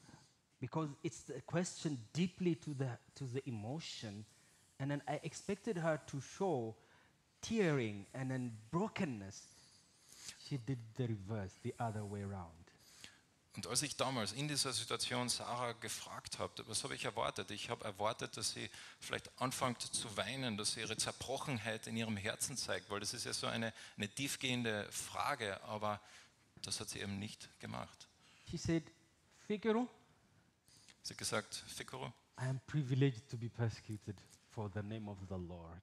Because 0.62 0.90
it's 1.02 1.24
a 1.28 1.40
question 1.40 1.98
deeply 2.12 2.54
to 2.54 2.72
the 2.74 2.96
to 3.16 3.24
the 3.26 3.42
emotion, 3.46 4.24
and 4.78 4.90
then 4.90 5.02
I 5.08 5.18
expected 5.24 5.76
her 5.76 5.98
to 6.06 6.20
show 6.20 6.76
tearing 7.40 8.06
and 8.14 8.30
then 8.30 8.52
brokenness. 8.70 9.42
she 10.48 10.58
did 10.58 10.78
the 10.96 11.06
reverse, 11.06 11.52
the 11.62 11.74
other 11.78 12.04
way 12.04 12.22
around. 12.22 12.50
Und 13.54 13.66
als 13.66 13.82
ich 13.82 13.96
damals 13.96 14.32
in 14.32 14.48
dieser 14.48 14.72
Situation 14.72 15.28
Sarah 15.28 15.72
gefragt 15.72 16.38
habe, 16.38 16.66
was 16.68 16.84
habe 16.84 16.94
ich 16.94 17.04
erwartet? 17.04 17.50
Ich 17.50 17.68
habe 17.68 17.84
erwartet, 17.84 18.34
dass 18.38 18.52
sie 18.52 18.70
vielleicht 18.98 19.30
anfängt 19.38 19.82
zu 19.82 20.16
weinen, 20.16 20.56
dass 20.56 20.72
sie 20.72 20.80
ihre 20.80 20.96
Zerbrochenheit 20.96 21.86
in 21.86 21.98
ihrem 21.98 22.16
Herzen 22.16 22.56
zeigt, 22.56 22.88
weil 22.88 23.00
das 23.00 23.12
ist 23.12 23.26
ja 23.26 23.34
so 23.34 23.46
eine, 23.46 23.74
eine 23.98 24.08
tiefgehende 24.08 24.90
Frage, 24.90 25.62
aber 25.64 26.00
das 26.62 26.80
hat 26.80 26.88
sie 26.88 27.00
eben 27.00 27.18
nicht 27.18 27.48
gemacht. 27.60 28.08
She 28.50 28.56
said, 28.56 28.84
Figaro, 29.46 29.86
Sie 31.02 31.14
hat 31.14 31.18
gesagt, 31.18 31.64
Fikoro, 31.66 32.12
I 32.40 32.44
am 32.46 32.60
privileged 32.66 33.28
to 33.30 33.36
be 33.36 33.48
persecuted 33.48 34.16
for 34.50 34.70
the 34.72 34.82
name 34.82 35.08
of 35.08 35.18
the 35.28 35.34
Lord. 35.36 35.82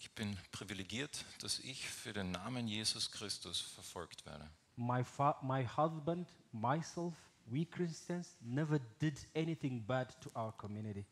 ich 0.00 0.10
bin 0.14 0.36
privilegiert, 0.52 1.24
dass 1.40 1.58
ich 1.60 1.88
für 1.88 2.12
den 2.12 2.30
Namen 2.30 2.68
Jesus 2.68 3.10
Christus 3.10 3.60
verfolgt 3.60 4.24
werde. 4.26 4.48
My, 4.76 5.02
fa- 5.02 5.38
my 5.42 5.64
husband, 5.66 6.28
myself, 6.52 7.14
we 7.46 7.64
Christians 7.64 8.36
never 8.40 8.78
did 9.00 9.18
anything 9.34 9.84
bad 9.84 10.14
to 10.20 10.30
our 10.38 10.52
community. 10.56 11.04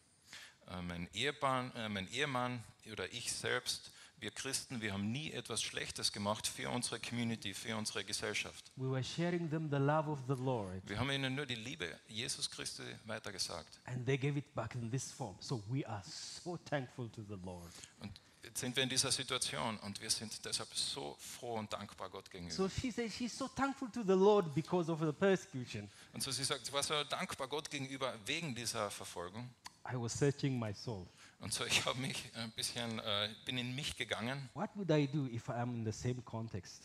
Äh, 0.68 0.82
Mein 0.82 1.08
Ehemann, 1.14 1.72
äh, 1.74 1.88
mein 1.88 2.06
Ehemann 2.12 2.62
oder 2.92 3.12
ich 3.12 3.32
selbst, 3.32 3.90
wir 4.18 4.30
Christen, 4.30 4.80
wir 4.80 4.92
haben 4.92 5.12
nie 5.12 5.30
etwas 5.32 5.62
Schlechtes 5.62 6.12
gemacht 6.12 6.46
für 6.46 6.70
unsere 6.70 6.98
Community, 7.00 7.52
für 7.52 7.76
unsere 7.76 8.02
Gesellschaft. 8.04 8.72
We 8.76 8.90
were 8.90 9.04
sharing 9.04 9.50
them 9.50 9.68
the 9.70 9.76
love 9.76 10.10
of 10.10 10.20
the 10.26 10.34
Lord, 10.42 10.82
Wir 10.88 10.98
haben 10.98 11.10
ihnen 11.10 11.34
nur 11.34 11.46
die 11.46 11.54
Liebe 11.54 11.88
Jesus 12.08 12.50
Christi 12.50 12.82
weitergesagt. 13.04 13.78
and 13.84 14.06
they 14.06 14.16
gave 14.16 14.38
it 14.38 14.54
back 14.54 14.74
in 14.74 14.90
this 14.90 15.10
form. 15.12 15.36
So 15.40 15.62
we 15.68 15.86
are 15.86 16.02
so 16.04 16.56
thankful 16.56 17.08
to 17.10 17.22
the 17.28 17.36
Lord. 17.44 17.70
Und 18.00 18.12
jetzt 18.42 18.60
sind 18.60 18.74
wir 18.74 18.82
in 18.84 18.88
dieser 18.88 19.10
Situation 19.12 19.76
und 19.80 20.00
wir 20.00 20.08
sind 20.10 20.42
deshalb 20.44 20.72
so 20.74 21.16
froh 21.20 21.56
und 21.58 21.70
dankbar 21.72 22.08
Gott 22.08 22.30
gegenüber. 22.30 22.54
So 22.54 22.68
she 22.68 22.90
said 22.90 23.12
she's 23.12 23.36
so 23.36 23.48
thankful 23.48 23.90
to 23.90 24.02
the 24.02 24.12
Lord 24.14 24.54
because 24.54 24.90
of 24.90 25.00
the 25.00 25.12
persecution. 25.12 25.90
Und 26.14 26.22
so 26.22 26.30
sie 26.30 26.44
sagt, 26.44 26.64
sie 26.64 26.72
war 26.72 26.82
so 26.82 26.94
dankbar 27.04 27.48
Gott 27.48 27.70
gegenüber 27.70 28.14
wegen 28.24 28.54
dieser 28.54 28.90
Verfolgung. 28.90 29.50
I 29.88 29.94
was 29.94 30.14
searching 30.18 30.58
my 30.58 30.72
soul. 30.72 31.06
Und 31.40 31.52
so 31.52 31.64
ich 31.66 31.84
habe 31.84 31.98
mich 32.00 32.30
ein 32.34 32.50
bisschen, 32.52 32.98
äh, 32.98 33.28
bin 33.44 33.58
in 33.58 33.74
mich 33.74 33.96
gegangen. 33.96 34.48
What 34.54 34.70
would 34.74 34.90
I 34.90 35.06
do 35.06 35.26
if 35.26 35.48
I 35.48 35.52
am 35.52 35.74
in 35.74 35.84
the 35.84 35.92
same 35.92 36.22
context? 36.22 36.82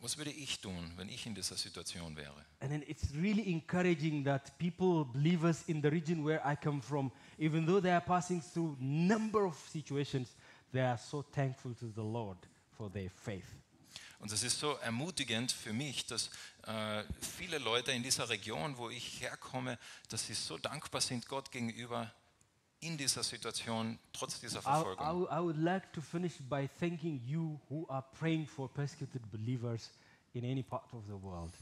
Was 0.00 0.18
würde 0.18 0.32
ich 0.32 0.60
tun, 0.60 0.92
wenn 0.96 1.08
ich 1.08 1.24
in 1.24 1.34
dieser 1.34 1.56
Situation 1.56 2.14
wäre? 2.14 2.44
And 2.60 2.70
then 2.70 2.82
it's 2.86 3.14
really 3.14 3.50
encouraging 3.50 4.22
that 4.24 4.58
people, 4.58 5.06
believers 5.06 5.62
in 5.66 5.80
the 5.80 5.88
region 5.88 6.22
where 6.22 6.42
I 6.44 6.56
come 6.56 6.82
from, 6.82 7.10
even 7.38 7.66
though 7.66 7.80
they 7.80 7.92
are 7.92 8.04
passing 8.04 8.42
through 8.42 8.76
number 8.78 9.46
of 9.46 9.56
situations, 9.70 10.36
they 10.72 10.82
are 10.82 10.98
so 10.98 11.22
thankful 11.22 11.74
to 11.76 11.90
the 11.94 12.02
Lord 12.02 12.36
for 12.76 12.92
their 12.92 13.08
faith. 13.08 13.46
Und 14.18 14.32
es 14.32 14.42
ist 14.42 14.58
so 14.58 14.72
ermutigend 14.76 15.52
für 15.52 15.72
mich, 15.72 16.06
dass 16.06 16.30
äh, 16.66 17.04
viele 17.20 17.58
Leute 17.58 17.92
in 17.92 18.02
dieser 18.02 18.28
Region, 18.28 18.76
wo 18.76 18.90
ich 18.90 19.20
herkomme, 19.20 19.78
dass 20.08 20.26
sie 20.26 20.34
so 20.34 20.56
dankbar 20.58 21.00
sind 21.00 21.26
Gott 21.28 21.50
gegenüber 21.50 22.12
in 22.86 22.96
dieser 22.98 23.22
Situation, 23.22 23.98
trotz 24.12 24.40
dieser 24.40 24.58
I, 24.58 24.60
I, 24.60 24.62
Verfolgung. 24.62 25.06
would- 25.06 25.30
I 25.30 25.40
would 25.40 25.56
like 25.58 25.92
to 25.92 26.00
finish 26.00 26.34
by 26.48 26.68
thanking 26.78 27.20
you 27.26 27.58
who 27.68 27.88
are 27.88 28.04
praying 28.18 28.46
for 28.46 28.68
persecuted 28.72 29.22
believers 29.30 29.90
in 30.34 30.44
any 30.44 30.62
part 30.62 30.92
of 30.92 31.04
the 31.06 31.20
world. 31.20 31.52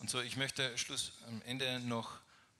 Und 0.00 0.10
so, 0.10 0.20
ich 0.20 0.36
möchte 0.36 0.76
Schluss 0.76 1.12
am 1.26 1.40
Ende 1.42 1.80
noch 1.80 2.18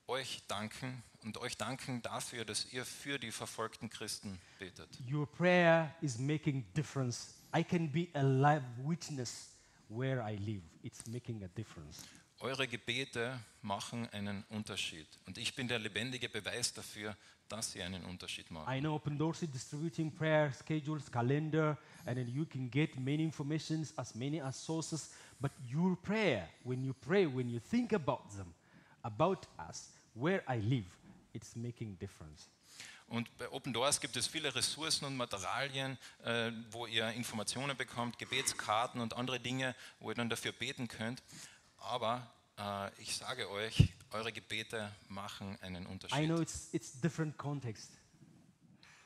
euch 0.09 0.43
danken 0.49 1.03
und 1.25 1.37
euch 1.39 1.57
danken 1.57 2.01
dafür, 2.03 2.45
dass 2.45 2.73
ihr 2.73 2.85
für 2.85 3.19
die 3.19 3.33
verfolgten 3.33 3.91
Christen 3.91 4.39
betet. 4.59 4.89
Your 5.11 5.27
prayer 5.27 5.93
is 6.01 6.19
making 6.19 6.65
difference. 6.75 7.35
I 7.57 7.65
can 7.65 7.91
be 7.91 8.09
a 8.15 8.23
live 8.23 8.63
witness 8.85 9.49
where 9.89 10.21
I 10.23 10.37
live. 10.37 10.63
It's 10.83 11.07
making 11.07 11.43
a 11.43 11.49
difference. 11.49 12.03
Eure 12.39 12.69
Gebete 12.69 13.41
machen 13.63 14.09
einen 14.11 14.45
Unterschied. 14.51 15.09
Und 15.27 15.39
ich 15.39 15.55
bin 15.55 15.69
der 15.69 15.79
lebendige 15.79 16.29
Beweis 16.29 16.73
dafür, 16.73 17.17
dass 17.49 17.73
sie 17.73 17.83
einen 17.83 18.05
Unterschied 18.05 18.51
machen. 18.51 18.73
I 18.73 18.81
know 18.81 18.95
Open 18.95 19.19
Doors 19.19 19.43
is 19.43 19.51
distributing 19.51 20.11
prayer 20.11 20.53
schedules, 20.53 21.11
calendar, 21.11 21.77
and 22.05 22.17
then 22.17 22.29
you 22.29 22.45
can 22.45 22.71
get 22.71 22.97
many 22.99 23.25
informations, 23.25 23.97
as 23.97 24.15
many 24.15 24.41
as 24.41 24.57
sources. 24.57 25.11
But 25.41 25.53
your 25.73 25.97
prayer, 25.97 26.49
when 26.65 26.83
you 26.83 26.95
pray, 26.95 27.27
when 27.27 27.49
you 27.49 27.61
think 27.61 27.93
about 27.93 28.31
them, 28.37 28.55
about 29.03 29.47
us, 29.69 29.91
where 30.15 30.43
I 30.49 30.59
live, 30.59 30.87
it's 31.35 31.55
making 31.57 31.99
difference. 31.99 32.49
Und 33.09 33.37
bei 33.39 33.49
Open 33.51 33.73
Doors 33.73 34.01
gibt 34.01 34.17
es 34.17 34.27
viele 34.27 34.53
Ressourcen 34.53 35.05
und 35.05 35.17
Materialien, 35.17 35.97
äh, 36.25 36.51
wo 36.71 36.87
ihr 36.87 37.09
Informationen 37.11 37.77
bekommt, 37.77 38.19
Gebetskarten 38.19 39.01
und 39.01 39.15
andere 39.15 39.39
Dinge, 39.39 39.77
wo 40.01 40.11
ihr 40.11 40.17
dann 40.17 40.29
dafür 40.29 40.51
beten 40.51 40.89
könnt. 40.89 41.23
Aber 41.79 42.29
äh, 42.59 42.91
ich 43.01 43.17
sage 43.17 43.49
euch, 43.51 43.93
eure 44.17 44.33
Gebete 44.33 44.91
machen 45.09 45.59
einen 45.61 45.83
I 45.83 45.87
know 45.87 45.93
Unterschied. 45.93 46.41
it's 46.41 46.69
it's 46.73 47.01
different 47.01 47.37
context, 47.37 47.91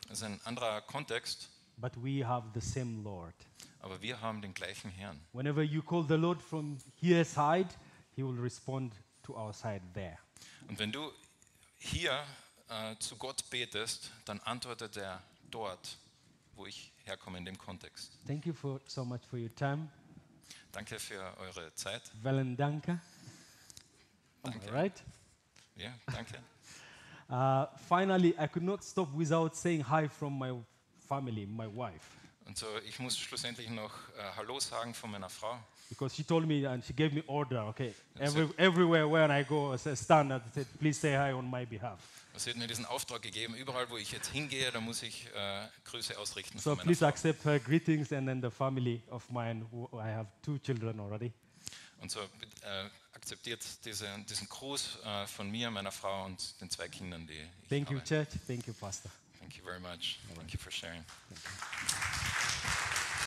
Das 0.08 0.18
ist 0.18 0.24
ein 0.24 0.40
anderer 0.44 0.80
Kontext, 0.82 1.48
but 1.76 1.92
we 2.02 2.26
have 2.26 2.48
the 2.54 2.60
same 2.60 3.02
Lord. 3.02 3.34
aber 3.80 4.00
wir 4.02 4.20
haben 4.20 4.40
den 4.42 4.54
gleichen 4.54 4.90
Herrn. 4.90 5.20
Whenever 5.32 5.62
you 5.62 5.82
call 5.82 6.04
the 6.06 6.14
Lord 6.14 6.40
from 6.42 6.78
here 6.96 7.24
side, 7.24 7.68
He 8.16 8.22
will 8.24 8.38
respond 8.40 8.94
to 9.22 9.34
our 9.36 9.52
side 9.52 9.82
there. 9.94 10.18
Und 10.68 10.78
wenn 10.78 10.92
du 10.92 11.10
hier 11.78 12.22
äh, 12.68 12.96
zu 12.98 13.16
Gott 13.16 13.48
betest, 13.50 14.10
dann 14.24 14.40
antwortet 14.40 14.96
er 14.96 15.22
dort, 15.50 15.96
wo 16.54 16.66
ich 16.66 16.92
herkomme 17.04 17.38
in 17.38 17.44
dem 17.44 17.56
Kontext. 17.56 18.12
Thank 18.26 18.46
you 18.46 18.52
for 18.52 18.80
so 18.86 19.04
much 19.04 19.22
for 19.28 19.38
your 19.38 19.54
time. 19.54 19.88
Danke 20.72 20.98
für 21.00 21.20
eure 21.38 21.74
Zeit. 21.74 22.02
Velen 22.22 22.56
danke. 22.56 23.00
Danke. 24.42 24.66
All 24.68 24.74
right. 24.74 25.02
Ja, 25.76 25.90
danke. 26.12 26.34
Uh, 27.28 27.64
finally, 27.88 28.34
I 28.36 28.48
could 28.48 28.64
not 28.64 28.82
stop 28.82 29.08
without 29.14 29.54
saying 29.54 29.84
hi 29.88 30.08
from 30.08 30.36
my 30.36 30.52
family, 31.08 31.46
my 31.46 31.68
wife, 31.68 32.02
Und 32.44 32.58
so, 32.58 32.66
ich 32.84 32.98
muss 32.98 33.16
schlussendlich 33.16 33.70
noch 33.70 33.92
äh, 34.18 34.22
Hallo 34.36 34.58
sagen 34.58 34.92
von 34.94 35.12
meiner 35.12 35.28
Frau. 35.30 35.56
because 35.88 36.12
she 36.16 36.24
told 36.24 36.44
me 36.44 36.66
and 36.66 36.84
she 36.84 36.92
gave 36.92 37.14
me 37.14 37.22
order. 37.28 37.62
Okay, 37.68 37.94
Every, 38.18 38.48
everywhere 38.58 39.06
when 39.08 39.30
I 39.30 39.44
go, 39.44 39.72
I 39.72 39.76
say, 39.78 39.94
stand 39.94 40.32
and 40.32 40.42
said, 40.52 40.66
please 40.80 40.98
say 40.98 41.14
hi 41.14 41.30
on 41.32 41.48
my 41.48 41.64
behalf. 41.64 42.00
Sie 42.36 42.50
hat 42.50 42.56
mir 42.56 42.66
diesen 42.66 42.84
Auftrag 42.86 43.22
gegeben, 43.22 43.54
überall 43.54 43.88
wo 43.90 43.96
ich 43.96 44.10
jetzt 44.10 44.32
hingehe, 44.32 44.72
da 44.72 44.80
muss 44.80 45.04
ich 45.04 45.28
äh, 45.32 45.68
Grüße 45.84 46.18
ausrichten 46.18 46.58
So 46.58 46.74
please 46.74 46.98
Frau. 46.98 47.06
accept 47.06 47.44
her 47.44 47.60
greetings 47.60 48.12
and 48.12 48.26
then 48.26 48.42
the 48.42 48.50
family 48.50 49.02
of 49.10 49.30
mine. 49.30 49.64
Who 49.70 49.88
I 49.96 50.08
have 50.10 50.26
two 50.42 50.58
children 50.58 50.98
already. 50.98 51.32
Und 52.00 52.10
so 52.10 52.20
äh, 52.20 52.26
akzeptiert 53.12 53.62
diese, 53.84 54.08
diesen 54.28 54.48
Gruß 54.48 54.98
äh, 55.04 55.26
von 55.26 55.50
mir, 55.50 55.70
meiner 55.70 55.92
Frau 55.92 56.24
und 56.24 56.60
den 56.60 56.70
zwei 56.70 56.88
Kindern, 56.88 57.26
die 57.26 57.34
ich 57.34 57.68
Thank 57.68 57.90
you, 57.90 57.98
habe. 57.98 58.06
church. 58.06 58.28
Thank 58.46 58.66
you, 58.66 58.72
pastor. 58.74 59.10
Thank 59.38 59.56
you 59.56 59.64
very 59.64 59.80
much. 59.80 60.18
Thank 60.34 60.52
you 60.52 60.58
for 60.58 60.70
sharing. 60.70 61.04
You. 61.30 61.36